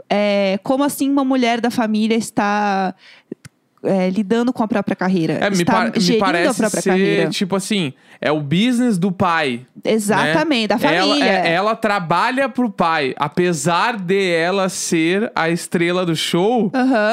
é, 0.09 0.59
como 0.63 0.83
assim 0.83 1.09
uma 1.09 1.23
mulher 1.23 1.61
da 1.61 1.71
família 1.71 2.15
está 2.15 2.93
é, 3.83 4.09
lidando 4.09 4.51
com 4.51 4.63
a 4.63 4.67
própria 4.67 4.95
carreira? 4.95 5.33
É, 5.33 5.49
me, 5.49 5.57
está 5.57 5.71
par- 5.71 5.91
me 5.95 6.17
parece 6.17 6.49
a 6.49 6.53
própria 6.53 6.81
ser, 6.81 6.89
carreira. 6.89 7.29
tipo 7.29 7.55
assim, 7.55 7.93
é 8.19 8.31
o 8.31 8.39
business 8.41 8.97
do 8.97 9.11
pai. 9.11 9.61
Exatamente, 9.83 10.67
da 10.67 10.75
Ela, 10.81 11.07
família. 11.07 11.25
é- 11.25 11.53
ela 11.53 11.75
trabalha 11.75 12.49
pro 12.49 12.69
pai. 12.69 13.13
Apesar 13.17 13.97
de 13.97 14.31
ela 14.31 14.67
ser 14.69 15.31
a 15.35 15.49
estrela 15.49 16.05
do 16.05 16.15
show, 16.15 16.71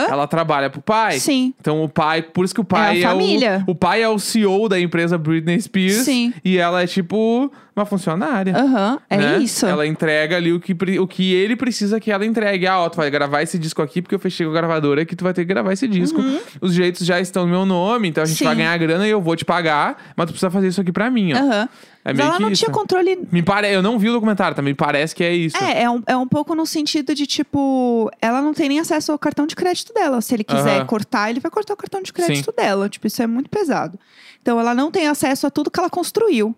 ela 0.09 0.27
trabalha 0.27 0.71
pro 0.71 0.81
pai. 0.81 1.19
Sim. 1.19 1.53
Então 1.61 1.83
o 1.85 1.89
pai, 1.89 2.23
por 2.23 2.45
isso 2.45 2.55
que 2.55 2.61
o 2.61 2.65
pai 2.65 3.01
É 3.03 3.05
a 3.05 3.11
família. 3.11 3.65
o, 3.67 3.73
o 3.73 3.75
pai 3.75 4.03
é 4.03 4.09
o 4.09 4.19
CEO 4.19 4.69
da 4.69 4.81
empresa 4.81 5.17
Britney 5.19 5.61
Spears 5.61 6.05
Sim. 6.05 6.33
e 6.45 6.57
ela 6.59 6.83
é 6.83 6.87
tipo 6.87 7.53
uma 7.77 7.85
funcionária. 7.85 8.57
Aham, 8.57 9.01
é 9.11 9.17
né? 9.17 9.39
isso. 9.39 9.67
Ela 9.67 9.87
entrega 9.87 10.37
ali 10.37 10.53
o 10.53 10.61
que, 10.61 10.77
o 10.99 11.07
que 11.09 11.33
ele 11.35 11.57
precisa 11.57 11.99
que 11.99 12.11
ela 12.11 12.25
entregue. 12.25 12.67
Ah, 12.67 12.81
ó, 12.81 12.89
tu 12.89 12.97
vai 12.97 13.11
gravar 13.11 13.43
esse 13.43 13.59
disco 13.59 13.83
aqui 13.83 14.01
porque 14.01 14.15
eu 14.15 14.19
fechei 14.19 14.47
com 14.47 14.53
a 14.53 14.55
gravadora 14.55 15.05
que 15.05 15.17
tu 15.17 15.25
vai 15.25 15.33
ter 15.35 15.43
que 15.43 15.49
gravar 15.49 15.73
esse 15.73 15.89
disco. 15.89 16.21
Os 16.61 16.73
direitos 16.75 17.05
já 17.07 17.19
estão 17.21 17.45
no 17.45 17.51
meu 17.51 17.67
nome, 17.67 18.09
então 18.09 18.23
a 18.23 18.27
gente 18.27 18.35
Uhum. 18.35 18.39
Sim. 18.39 18.45
vai 18.45 18.57
ganhar 18.57 18.77
grana 18.79 19.07
e 19.07 19.11
eu 19.11 19.21
vou 19.21 19.35
te 19.37 19.45
pagar, 19.45 20.13
mas 20.17 20.27
tu 20.27 20.31
precisa 20.31 20.51
fazer 20.51 20.69
isso 20.69 20.81
aqui 20.81 20.93
pra 20.93 21.11
mim, 21.11 21.33
ó. 21.33 21.37
Aham. 21.39 21.69
É 22.07 22.11
Mas 22.13 22.17
meio 22.19 22.27
ela 22.29 22.37
que 22.37 22.43
não 22.43 22.51
isso. 22.51 22.63
tinha 22.65 22.71
controle 22.71 23.19
Me 23.33 23.43
pare... 23.43 23.73
Eu 23.73 23.81
não 23.81 23.99
vi 23.99 24.11
o 24.11 24.13
documentário, 24.13 24.55
também 24.55 24.75
parece 24.75 25.15
que 25.15 25.25
é 25.25 25.33
isso. 25.33 25.57
É, 25.57 25.85
é 25.85 25.91
um, 25.91 26.03
é 26.07 26.15
um 26.15 26.29
pouco 26.29 26.55
no 26.55 26.67
sentido 26.67 27.15
de, 27.15 27.27
tipo, 27.27 28.11
ela 28.21 28.43
não 28.43 28.53
tem 28.53 28.69
nem 28.69 28.79
acesso 28.79 29.11
ao 29.11 29.19
cartão 29.19 29.47
de 29.47 29.57
crédito 29.57 29.95
dela. 29.95 30.21
Se 30.21 30.35
ele 30.35 30.45
quiser 30.45 30.77
Aham. 30.81 30.85
cortar, 30.87 31.31
ele 31.31 31.41
vai 31.41 31.51
cortar 31.51 31.73
o 31.73 31.77
cartão 31.79 32.03
de 32.03 32.13
crédito 32.13 32.53
dela. 32.53 32.91
Tipo, 32.91 33.07
isso 33.07 33.23
é 33.23 33.27
muito 33.27 33.49
pesado. 33.49 33.99
Então, 34.43 34.61
ela 34.61 34.75
não 34.75 34.91
tem 34.91 35.07
acesso 35.09 35.47
a 35.47 35.51
tudo 35.51 35.71
que 35.71 35.81
ela 35.81 35.89
construiu. 35.89 36.55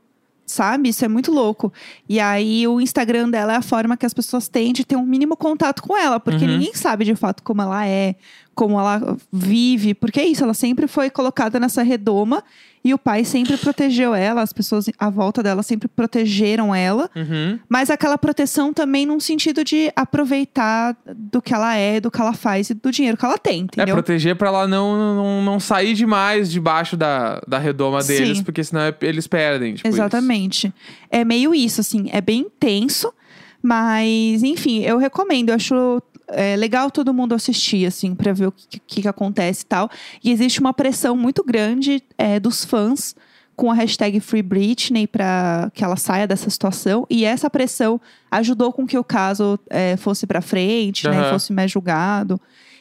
Sabe? 0.46 0.90
Isso 0.90 1.04
é 1.04 1.08
muito 1.08 1.32
louco. 1.32 1.72
E 2.08 2.20
aí, 2.20 2.66
o 2.68 2.80
Instagram 2.80 3.28
dela 3.28 3.54
é 3.54 3.56
a 3.56 3.62
forma 3.62 3.96
que 3.96 4.06
as 4.06 4.14
pessoas 4.14 4.46
têm 4.46 4.72
de 4.72 4.84
ter 4.84 4.94
um 4.94 5.04
mínimo 5.04 5.36
contato 5.36 5.82
com 5.82 5.96
ela. 5.96 6.20
Porque 6.20 6.44
Uhum. 6.44 6.52
ninguém 6.52 6.72
sabe 6.72 7.04
de 7.04 7.16
fato 7.16 7.42
como 7.42 7.60
ela 7.62 7.84
é, 7.84 8.14
como 8.56 8.80
ela 8.80 9.16
vive. 9.32 9.94
Porque 9.94 10.18
é 10.18 10.26
isso, 10.26 10.42
ela 10.42 10.54
sempre 10.54 10.88
foi 10.88 11.08
colocada 11.10 11.60
nessa 11.60 11.84
redoma. 11.84 12.42
E 12.82 12.94
o 12.94 12.98
pai 12.98 13.24
sempre 13.24 13.56
protegeu 13.56 14.14
ela, 14.14 14.42
as 14.42 14.52
pessoas 14.52 14.86
à 14.96 15.10
volta 15.10 15.42
dela 15.42 15.60
sempre 15.64 15.88
protegeram 15.88 16.72
ela. 16.72 17.10
Uhum. 17.16 17.58
Mas 17.68 17.90
aquela 17.90 18.16
proteção 18.16 18.72
também 18.72 19.04
num 19.04 19.18
sentido 19.18 19.64
de 19.64 19.90
aproveitar 19.96 20.96
do 21.16 21.42
que 21.42 21.52
ela 21.52 21.74
é, 21.76 21.98
do 22.00 22.12
que 22.12 22.20
ela 22.20 22.32
faz 22.32 22.70
e 22.70 22.74
do 22.74 22.92
dinheiro 22.92 23.16
que 23.16 23.24
ela 23.24 23.36
tem, 23.38 23.62
É, 23.62 23.64
entendeu? 23.64 23.94
proteger 23.96 24.36
pra 24.36 24.48
ela 24.48 24.68
não, 24.68 25.16
não, 25.16 25.42
não 25.42 25.58
sair 25.60 25.94
demais 25.94 26.48
debaixo 26.48 26.96
da, 26.96 27.40
da 27.48 27.58
redoma 27.58 28.04
deles, 28.04 28.38
Sim. 28.38 28.44
porque 28.44 28.62
senão 28.62 28.82
é- 28.82 28.94
eles 29.02 29.26
perdem. 29.26 29.74
Tipo 29.74 29.88
isso. 29.88 29.96
Exatamente. 29.96 30.72
É 31.10 31.24
meio 31.24 31.52
isso, 31.52 31.80
assim, 31.80 32.08
é 32.12 32.20
bem 32.20 32.46
tenso, 32.60 33.12
mas 33.60 34.44
enfim, 34.44 34.82
eu 34.82 34.96
recomendo, 34.98 35.48
eu 35.48 35.56
acho 35.56 36.00
é, 36.28 36.56
legal 36.56 36.90
todo 36.90 37.12
mundo 37.14 37.34
assistir, 37.34 37.86
assim, 37.86 38.14
pra 38.14 38.32
ver 38.32 38.48
o 38.48 38.52
que, 38.52 38.80
que, 38.80 39.02
que 39.02 39.08
acontece 39.08 39.62
e 39.62 39.66
tal. 39.66 39.90
E 40.22 40.30
existe 40.30 40.60
uma 40.60 40.72
pressão 40.72 41.16
muito 41.16 41.44
grande 41.44 42.02
é, 42.18 42.40
dos 42.40 42.64
fãs 42.64 43.14
com 43.54 43.70
a 43.70 43.74
hashtag 43.74 44.20
Free 44.20 44.42
Britney 44.42 45.06
para 45.06 45.70
que 45.72 45.82
ela 45.82 45.96
saia 45.96 46.26
dessa 46.26 46.50
situação. 46.50 47.06
E 47.08 47.24
essa 47.24 47.48
pressão 47.48 48.00
ajudou 48.30 48.72
com 48.72 48.86
que 48.86 48.98
o 48.98 49.04
caso 49.04 49.58
é, 49.70 49.96
fosse 49.96 50.26
pra 50.26 50.42
frente, 50.42 51.08
né? 51.08 51.18
Aham. 51.18 51.32
Fosse 51.32 51.52
mais 51.52 51.70
julgado. 51.70 52.40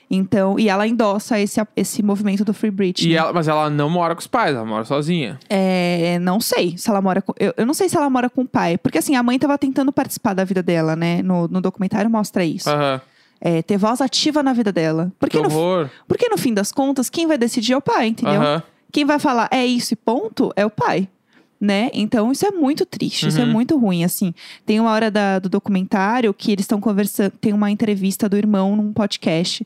Então, 0.09 0.59
e 0.59 0.69
ela 0.69 0.87
endossa 0.87 1.39
esse, 1.39 1.59
esse 1.75 2.03
movimento 2.03 2.45
do 2.45 2.53
Free 2.53 2.69
Britney. 2.69 3.11
E 3.11 3.15
ela, 3.15 3.33
mas 3.33 3.47
ela 3.47 3.69
não 3.69 3.89
mora 3.89 4.13
com 4.13 4.21
os 4.21 4.27
pais, 4.27 4.55
ela 4.55 4.65
mora 4.65 4.85
sozinha. 4.85 5.39
É, 5.49 6.19
não 6.19 6.39
sei 6.39 6.77
se 6.77 6.89
ela 6.89 7.01
mora 7.01 7.21
com. 7.21 7.33
Eu, 7.39 7.53
eu 7.57 7.65
não 7.65 7.73
sei 7.73 7.89
se 7.89 7.97
ela 7.97 8.09
mora 8.09 8.29
com 8.29 8.41
o 8.41 8.47
pai. 8.47 8.77
Porque 8.77 8.99
assim, 8.99 9.15
a 9.15 9.23
mãe 9.23 9.39
tava 9.39 9.57
tentando 9.57 9.91
participar 9.91 10.33
da 10.33 10.43
vida 10.43 10.61
dela, 10.61 10.95
né? 10.95 11.23
No, 11.23 11.47
no 11.47 11.59
documentário 11.59 12.09
mostra 12.09 12.45
isso. 12.45 12.69
Aham. 12.69 13.01
É, 13.41 13.61
ter 13.61 13.77
voz 13.77 14.01
ativa 14.01 14.41
na 14.41 14.53
vida 14.53 14.71
dela. 14.71 15.11
Porque 15.19 15.37
Que 15.37 15.43
no, 15.47 15.49
horror. 15.53 15.89
porque 16.07 16.27
no 16.29 16.37
fim 16.37 16.53
das 16.53 16.71
contas, 16.71 17.09
quem 17.09 17.27
vai 17.27 17.37
decidir 17.37 17.73
é 17.73 17.77
o 17.77 17.81
pai, 17.81 18.07
entendeu? 18.07 18.41
Quem 18.91 19.05
vai 19.05 19.19
falar 19.19 19.47
é 19.51 19.65
isso 19.65 19.93
e 19.93 19.97
ponto 19.97 20.51
é 20.55 20.65
o 20.65 20.69
pai. 20.69 21.07
Né? 21.59 21.89
Então 21.93 22.31
isso 22.33 22.45
é 22.45 22.51
muito 22.51 22.85
triste, 22.85 23.27
isso 23.29 23.39
é 23.39 23.43
Uhum. 23.45 23.51
muito 23.51 23.77
ruim, 23.77 24.03
assim. 24.03 24.33
Tem 24.65 24.77
uma 24.79 24.91
hora 24.91 25.09
da- 25.09 25.39
do 25.39 25.47
documentário 25.47 26.33
que 26.33 26.51
eles 26.51 26.63
estão 26.63 26.81
conversando, 26.81 27.31
tem 27.39 27.53
uma 27.53 27.71
entrevista 27.71 28.27
do 28.27 28.35
irmão 28.37 28.75
num 28.75 28.91
podcast 28.91 29.65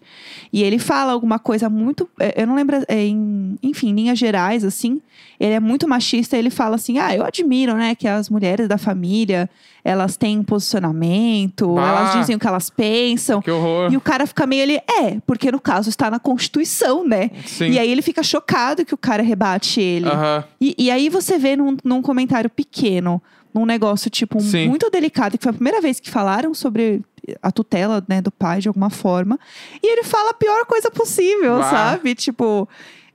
e 0.54 0.62
ele 0.64 0.78
fala 0.78 1.12
alguma 1.12 1.40
coisa 1.40 1.68
muito, 1.68 2.08
é, 2.20 2.44
eu 2.44 2.48
não 2.48 2.54
lembro, 2.56 2.78
é, 2.88 3.06
em, 3.06 3.58
enfim, 3.64 3.90
em 3.90 3.94
linhas 3.96 4.20
gerais, 4.20 4.64
assim. 4.64 5.02
Ele 5.40 5.54
é 5.54 5.60
muito 5.60 5.88
machista. 5.88 6.38
Ele 6.38 6.50
fala 6.52 6.76
assim: 6.76 7.00
ah, 7.00 7.14
eu 7.16 7.26
admiro, 7.26 7.74
né, 7.76 7.96
que 7.96 8.08
as 8.08 8.30
mulheres 8.30 8.68
da 8.68 8.78
família 8.78 9.50
elas 9.84 10.18
têm 10.18 10.38
um 10.40 10.44
posicionamento, 10.44 11.76
Bah. 11.76 11.88
elas 11.90 12.14
dizem 12.20 12.36
o 12.36 12.40
que 12.40 12.48
elas 12.48 12.70
pensam. 12.70 13.42
Que 13.42 13.52
horror. 13.52 13.92
E 13.92 13.98
o 13.98 14.02
cara 14.02 14.26
fica 14.28 14.46
meio 14.46 14.64
ali, 14.64 14.76
é, 14.90 15.20
porque 15.26 15.52
no 15.52 15.60
caso 15.60 15.90
está 15.90 16.10
na 16.12 16.20
Constituição, 16.20 17.06
né? 17.08 17.32
Sim. 17.46 17.70
E 17.72 17.80
aí 17.80 17.90
ele 17.90 18.02
fica 18.02 18.22
chocado 18.24 18.86
que 18.86 18.94
o 18.94 18.98
cara 18.98 19.24
rebate 19.24 19.80
ele. 19.82 20.08
Aham. 20.10 20.44
E, 20.60 20.76
e 20.78 20.92
aí 20.92 21.10
você 21.10 21.38
vê 21.38 21.56
num, 21.56 21.78
num 21.84 22.02
comentário 22.02 22.50
pequeno, 22.50 23.22
num 23.54 23.66
negócio, 23.66 24.10
tipo, 24.10 24.40
Sim. 24.42 24.68
muito 24.68 24.90
delicado, 24.90 25.38
que 25.38 25.44
foi 25.44 25.52
a 25.52 25.54
primeira 25.54 25.82
vez 25.82 26.00
que 26.00 26.10
falaram 26.10 26.54
sobre 26.54 27.02
a 27.42 27.52
tutela, 27.52 28.04
né, 28.08 28.22
do 28.22 28.32
pai, 28.32 28.60
de 28.60 28.68
alguma 28.68 28.90
forma. 28.90 29.40
E 29.84 29.92
ele 29.92 30.04
fala 30.04 30.32
a 30.32 30.34
pior 30.34 30.66
coisa 30.66 30.90
possível, 30.92 31.58
Bah. 31.60 31.70
sabe? 31.70 32.16
Tipo, 32.16 32.68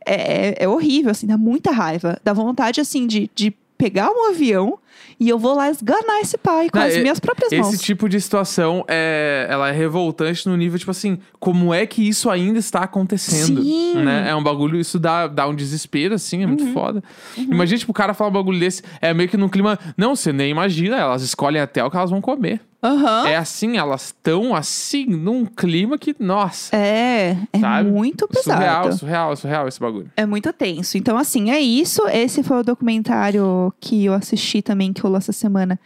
é, 0.07 0.15
é- 0.15 0.65
é 0.65 0.69
horrível, 0.69 1.11
assim, 1.11 1.27
dá 1.27 1.37
muita 1.39 1.71
raiva. 1.71 2.19
Dá 2.23 2.33
vontade, 2.33 2.81
assim, 2.81 3.07
de, 3.07 3.31
de 3.35 3.51
pegar 3.77 4.11
um 4.11 4.29
avião 4.31 4.79
e 5.19 5.29
eu 5.29 5.39
vou 5.39 5.55
lá 5.55 5.71
esganar 5.71 6.21
esse 6.21 6.37
pai 6.37 6.69
com 6.71 6.79
Não, 6.79 6.87
as 6.87 6.97
minhas 6.97 7.21
próprias 7.21 7.53
Esse 7.53 7.63
mãos. 7.63 7.81
tipo 7.81 8.09
de 8.09 8.21
situação 8.21 8.85
é, 8.89 9.47
ela 9.49 9.69
é 9.69 9.73
revoltante 9.73 10.49
no 10.49 10.57
nível, 10.57 10.79
tipo 10.79 10.91
assim, 10.91 11.19
como 11.39 11.73
é 11.73 11.87
que 11.87 12.07
isso 12.07 12.31
ainda 12.31 12.59
está 12.59 12.81
acontecendo? 12.81 13.63
Sim. 13.63 13.95
Né? 13.97 14.27
É 14.29 14.35
um 14.35 14.43
bagulho, 14.43 14.79
isso 14.79 14.99
dá, 14.99 15.27
dá 15.27 15.47
um 15.49 15.55
desespero, 15.55 16.15
assim, 16.15 16.43
é 16.43 16.47
muito 16.47 16.67
foda. 16.73 17.03
Imagina, 17.37 17.79
tipo, 17.79 17.93
o 17.93 17.95
cara 17.95 18.15
falar 18.15 18.31
um 18.31 18.35
bagulho 18.35 18.59
desse, 18.59 18.83
é 19.01 19.13
meio 19.15 19.29
que 19.29 19.37
num 19.37 19.49
clima. 19.49 19.79
Não, 19.97 20.15
você 20.17 20.33
nem 20.33 20.51
imagina, 20.51 20.97
elas 20.97 21.23
escolhem 21.23 21.61
até 21.61 21.85
o 21.85 21.91
que 21.91 21.97
elas 21.97 22.11
vão 22.11 22.21
comer. 22.21 22.61
Aham. 22.85 23.27
É 23.27 23.37
assim, 23.37 23.79
elas 23.79 24.07
estão 24.07 24.55
assim, 24.55 25.07
num 25.07 25.47
clima 25.47 25.97
que, 25.97 26.15
nossa. 26.21 26.77
É, 26.77 27.35
é 27.51 27.59
Sabe? 27.59 27.89
muito 27.91 28.29
pesado. 28.29 28.61
Surreal, 28.61 28.93
surreal, 28.93 29.37
surreal 29.37 29.69
esse 29.69 29.81
bagulho. 29.81 30.11
É 30.15 30.27
muito 30.27 30.53
tenso. 30.53 30.99
Então, 30.99 31.17
assim, 31.17 31.51
é 31.51 31.59
isso. 31.59 32.07
Esse 32.09 32.43
foi 32.43 32.59
o 32.59 32.63
documentário 32.63 33.73
que 33.81 34.05
eu 34.05 34.13
assisti 34.13 34.61
também, 34.61 34.93
que 34.95 35.01
rolou 35.03 35.19
essa 35.19 35.33
semana. 35.33 35.79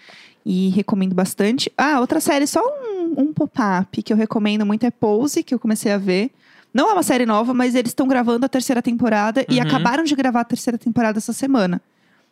E 0.46 0.68
recomendo 0.70 1.14
bastante. 1.14 1.70
Ah, 1.76 2.00
outra 2.00 2.20
série, 2.20 2.46
só 2.46 2.60
um, 2.62 3.14
um 3.22 3.32
pop-up 3.32 4.02
que 4.02 4.12
eu 4.12 4.16
recomendo 4.16 4.64
muito 4.64 4.84
é 4.86 4.90
Pose, 4.90 5.42
que 5.42 5.52
eu 5.54 5.58
comecei 5.58 5.90
a 5.92 5.98
ver. 5.98 6.30
Não 6.72 6.88
é 6.90 6.92
uma 6.92 7.02
série 7.02 7.26
nova, 7.26 7.52
mas 7.52 7.74
eles 7.74 7.90
estão 7.90 8.06
gravando 8.06 8.46
a 8.46 8.48
terceira 8.48 8.80
temporada 8.80 9.44
e 9.48 9.56
Uhum. 9.56 9.62
acabaram 9.62 10.04
de 10.04 10.14
gravar 10.14 10.40
a 10.42 10.44
terceira 10.44 10.78
temporada 10.78 11.18
essa 11.18 11.32
semana. 11.32 11.80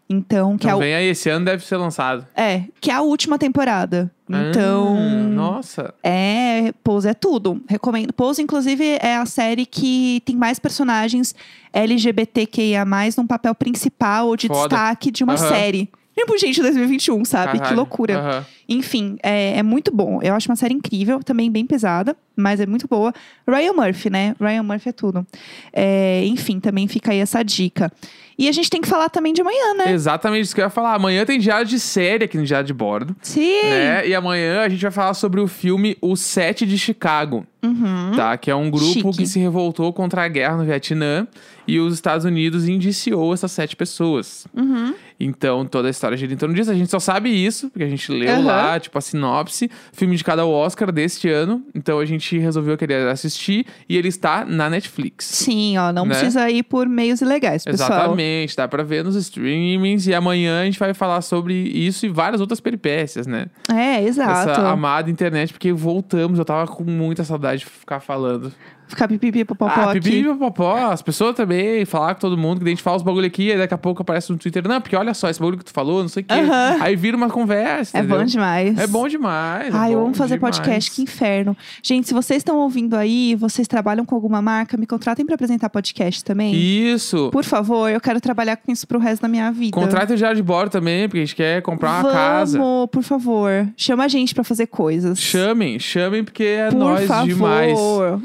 Então, 0.08 0.56
que 0.56 0.66
Então 0.68 0.80
é, 0.80 0.84
vem 0.84 0.94
aí, 0.94 1.06
esse 1.08 1.28
ano 1.28 1.44
deve 1.46 1.64
ser 1.64 1.76
lançado. 1.78 2.24
é, 2.36 2.62
que 2.80 2.90
é 2.92 2.94
a 2.94 3.00
última 3.00 3.38
temporada. 3.38 4.08
Então, 4.28 4.96
Ah, 4.98 5.28
nossa. 5.34 5.94
é, 6.02 6.72
Pose 6.84 7.08
é 7.08 7.14
tudo. 7.14 7.60
Recomendo. 7.68 8.12
Pose, 8.12 8.40
inclusive, 8.40 8.84
é 9.00 9.16
a 9.16 9.26
série 9.26 9.66
que 9.66 10.22
tem 10.24 10.36
mais 10.36 10.58
personagens 10.60 11.34
LGBTQIA, 11.72 12.84
num 13.16 13.26
papel 13.26 13.54
principal 13.54 14.28
ou 14.28 14.36
de 14.36 14.46
Foda. 14.48 14.68
destaque 14.68 15.10
de 15.10 15.24
uma 15.24 15.34
Aham. 15.34 15.48
série. 15.48 15.90
Tipo, 16.16 16.38
gente, 16.38 16.62
2021, 16.62 17.24
sabe? 17.26 17.52
Que 17.52 17.58
Caralho. 17.58 17.76
loucura. 17.76 18.18
Aham. 18.18 18.46
Enfim, 18.68 19.16
é, 19.22 19.58
é 19.58 19.62
muito 19.62 19.94
bom. 19.94 20.20
Eu 20.22 20.34
acho 20.34 20.48
uma 20.48 20.56
série 20.56 20.74
incrível, 20.74 21.22
também 21.22 21.50
bem 21.50 21.66
pesada, 21.66 22.16
mas 22.34 22.58
é 22.58 22.66
muito 22.66 22.88
boa. 22.88 23.12
Ryan 23.46 23.74
Murphy, 23.74 24.10
né? 24.10 24.34
Ryan 24.40 24.62
Murphy 24.62 24.88
é 24.88 24.92
tudo. 24.92 25.26
É, 25.72 26.24
enfim, 26.24 26.58
também 26.58 26.88
fica 26.88 27.12
aí 27.12 27.18
essa 27.18 27.42
dica. 27.44 27.92
E 28.38 28.48
a 28.48 28.52
gente 28.52 28.68
tem 28.68 28.80
que 28.80 28.88
falar 28.88 29.08
também 29.08 29.32
de 29.32 29.40
amanhã, 29.40 29.74
né? 29.74 29.92
Exatamente 29.92 30.44
isso 30.44 30.54
que 30.54 30.60
eu 30.60 30.64
ia 30.64 30.70
falar. 30.70 30.94
Amanhã 30.94 31.24
tem 31.24 31.38
diário 31.38 31.66
de 31.66 31.78
série 31.78 32.24
aqui 32.24 32.36
no 32.36 32.44
Diário 32.44 32.66
de 32.66 32.74
Bordo. 32.74 33.14
Sim! 33.22 33.62
Né? 33.62 34.08
E 34.08 34.14
amanhã 34.14 34.60
a 34.62 34.68
gente 34.68 34.82
vai 34.82 34.90
falar 34.90 35.14
sobre 35.14 35.40
o 35.40 35.46
filme 35.46 35.96
O 36.02 36.16
Sete 36.16 36.66
de 36.66 36.76
Chicago. 36.76 37.46
Uhum. 37.62 38.12
Tá? 38.14 38.36
Que 38.36 38.50
é 38.50 38.54
um 38.54 38.70
grupo 38.70 38.92
Chique. 38.92 39.16
que 39.18 39.26
se 39.26 39.38
revoltou 39.38 39.92
contra 39.92 40.24
a 40.24 40.28
guerra 40.28 40.56
no 40.56 40.64
Vietnã. 40.64 41.26
E 41.66 41.78
os 41.80 41.94
Estados 41.94 42.24
Unidos 42.24 42.68
indiciou 42.68 43.32
essas 43.34 43.50
sete 43.52 43.74
pessoas. 43.76 44.46
Uhum. 44.54 44.94
Então, 45.18 45.64
toda 45.64 45.88
a 45.88 45.90
história 45.90 46.16
gira 46.16 46.32
em 46.32 46.36
torno 46.36 46.54
disso. 46.54 46.70
A 46.70 46.74
gente 46.74 46.90
só 46.90 46.98
sabe 47.00 47.30
isso, 47.30 47.70
porque 47.70 47.82
a 47.84 47.88
gente 47.88 48.12
leu 48.12 48.30
Aham. 48.34 48.44
lá, 48.44 48.78
tipo, 48.78 48.96
a 48.98 49.00
sinopse. 49.00 49.70
Filme 49.92 50.14
indicado 50.14 50.42
ao 50.42 50.50
Oscar 50.50 50.92
deste 50.92 51.28
ano. 51.28 51.62
Então 51.74 51.98
a 51.98 52.04
gente 52.04 52.38
resolveu 52.38 52.76
querer 52.76 53.08
assistir. 53.08 53.66
E 53.88 53.96
ele 53.96 54.08
está 54.08 54.44
na 54.44 54.68
Netflix. 54.68 55.24
Sim, 55.24 55.78
ó, 55.78 55.90
não 55.92 56.04
Né? 56.04 56.14
precisa 56.14 56.50
ir 56.50 56.62
por 56.64 56.86
meios 56.88 57.20
ilegais, 57.22 57.64
pessoal. 57.64 57.90
Exatamente, 57.90 58.56
dá 58.56 58.68
pra 58.68 58.82
ver 58.82 59.02
nos 59.04 59.16
streamings. 59.16 60.06
E 60.06 60.14
amanhã 60.14 60.60
a 60.60 60.64
gente 60.66 60.78
vai 60.78 60.92
falar 60.92 61.22
sobre 61.22 61.54
isso 61.54 62.04
e 62.04 62.08
várias 62.10 62.40
outras 62.40 62.60
peripécias, 62.60 63.26
né? 63.26 63.46
É, 63.72 64.02
exato. 64.04 64.50
Essa 64.50 64.68
amada 64.68 65.10
internet, 65.10 65.52
porque 65.52 65.72
voltamos. 65.72 66.38
Eu 66.38 66.44
tava 66.44 66.66
com 66.70 66.84
muita 66.84 67.24
saudade 67.24 67.60
de 67.60 67.66
ficar 67.66 68.00
falando. 68.00 68.52
Ficar 68.88 69.08
pipipi 69.08 69.44
popopó 69.44 69.72
ah, 69.74 69.90
aqui. 69.90 70.00
pipi 70.00 70.24
popopó. 70.24 70.76
As 70.92 71.02
pessoas 71.02 71.34
também, 71.34 71.84
falar 71.84 72.14
com 72.14 72.20
todo 72.20 72.36
mundo, 72.38 72.60
que 72.60 72.66
a 72.66 72.68
gente 72.68 72.82
fala 72.82 72.96
os 72.96 73.02
bagulho 73.02 73.26
aqui, 73.26 73.50
aí 73.50 73.58
daqui 73.58 73.74
a 73.74 73.78
pouco 73.78 74.02
aparece 74.02 74.30
no 74.30 74.38
Twitter. 74.38 74.66
Não, 74.66 74.80
porque 74.80 74.94
olha 74.96 75.12
só, 75.14 75.28
esse 75.28 75.40
bagulho 75.40 75.58
que 75.58 75.64
tu 75.64 75.72
falou, 75.72 76.02
não 76.02 76.08
sei 76.08 76.22
o 76.22 76.26
quê. 76.26 76.34
Aí 76.80 76.94
vira 76.96 77.16
uma 77.16 77.28
conversa. 77.28 77.96
É 77.96 78.00
entendeu? 78.00 78.18
bom 78.18 78.24
demais. 78.24 78.78
É 78.78 78.86
bom 78.86 79.08
demais. 79.08 79.74
é 79.74 79.76
Ai, 79.76 79.94
eu 79.94 79.98
bom 80.00 80.06
amo 80.06 80.14
fazer 80.14 80.36
demais. 80.36 80.56
podcast, 80.58 80.90
que 80.90 81.02
inferno. 81.02 81.56
Gente, 81.82 82.08
se 82.08 82.14
vocês 82.14 82.38
estão 82.38 82.58
ouvindo 82.58 82.94
aí, 82.94 83.34
vocês 83.34 83.66
trabalham 83.66 84.04
com 84.04 84.14
alguma 84.14 84.40
marca, 84.40 84.76
me 84.76 84.86
contratem 84.86 85.24
pra 85.26 85.34
apresentar 85.34 85.68
podcast 85.68 86.24
também. 86.24 86.54
Isso. 86.54 87.30
Por 87.32 87.44
favor, 87.44 87.90
eu 87.90 88.00
quero 88.00 88.20
trabalhar 88.20 88.56
com 88.56 88.70
isso 88.70 88.86
pro 88.86 88.98
resto 88.98 89.22
da 89.22 89.28
minha 89.28 89.50
vida. 89.50 89.72
Contrata 89.72 90.14
o 90.14 90.16
diário 90.16 90.36
de 90.36 90.42
bordo 90.42 90.70
também, 90.70 91.08
porque 91.08 91.18
a 91.18 91.24
gente 91.24 91.34
quer 91.36 91.62
comprar 91.62 91.90
uma 91.90 92.02
Vamos, 92.02 92.16
casa. 92.16 92.58
por 92.90 93.02
favor. 93.02 93.68
Chama 93.76 94.04
a 94.04 94.08
gente 94.08 94.34
pra 94.34 94.44
fazer 94.44 94.66
coisas. 94.66 95.18
Chamem, 95.18 95.78
chamem, 95.78 96.22
porque 96.22 96.44
é 96.44 96.70
por 96.70 96.78
nós 96.78 97.06
favor. 97.06 97.26
demais. 97.26 97.78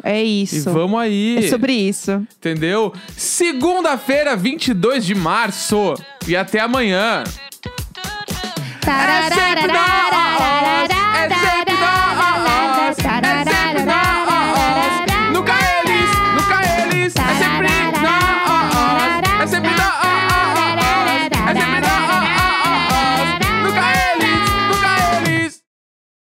É 0.04 0.24
E 0.24 0.48
isso. 0.58 0.72
vamos 0.72 1.00
aí. 1.00 1.38
É 1.38 1.50
sobre 1.50 1.74
isso. 1.74 2.26
Entendeu? 2.38 2.94
Segunda-feira, 3.16 4.36
22 4.36 5.06
de 5.06 5.16
março. 5.16 5.96
E 6.28 6.36
até 6.36 6.60
amanhã. 6.60 7.24
É 8.88 9.30
sempre 9.34 9.68
nós! 9.68 10.12
É 11.14 11.30
sempre 11.30 11.71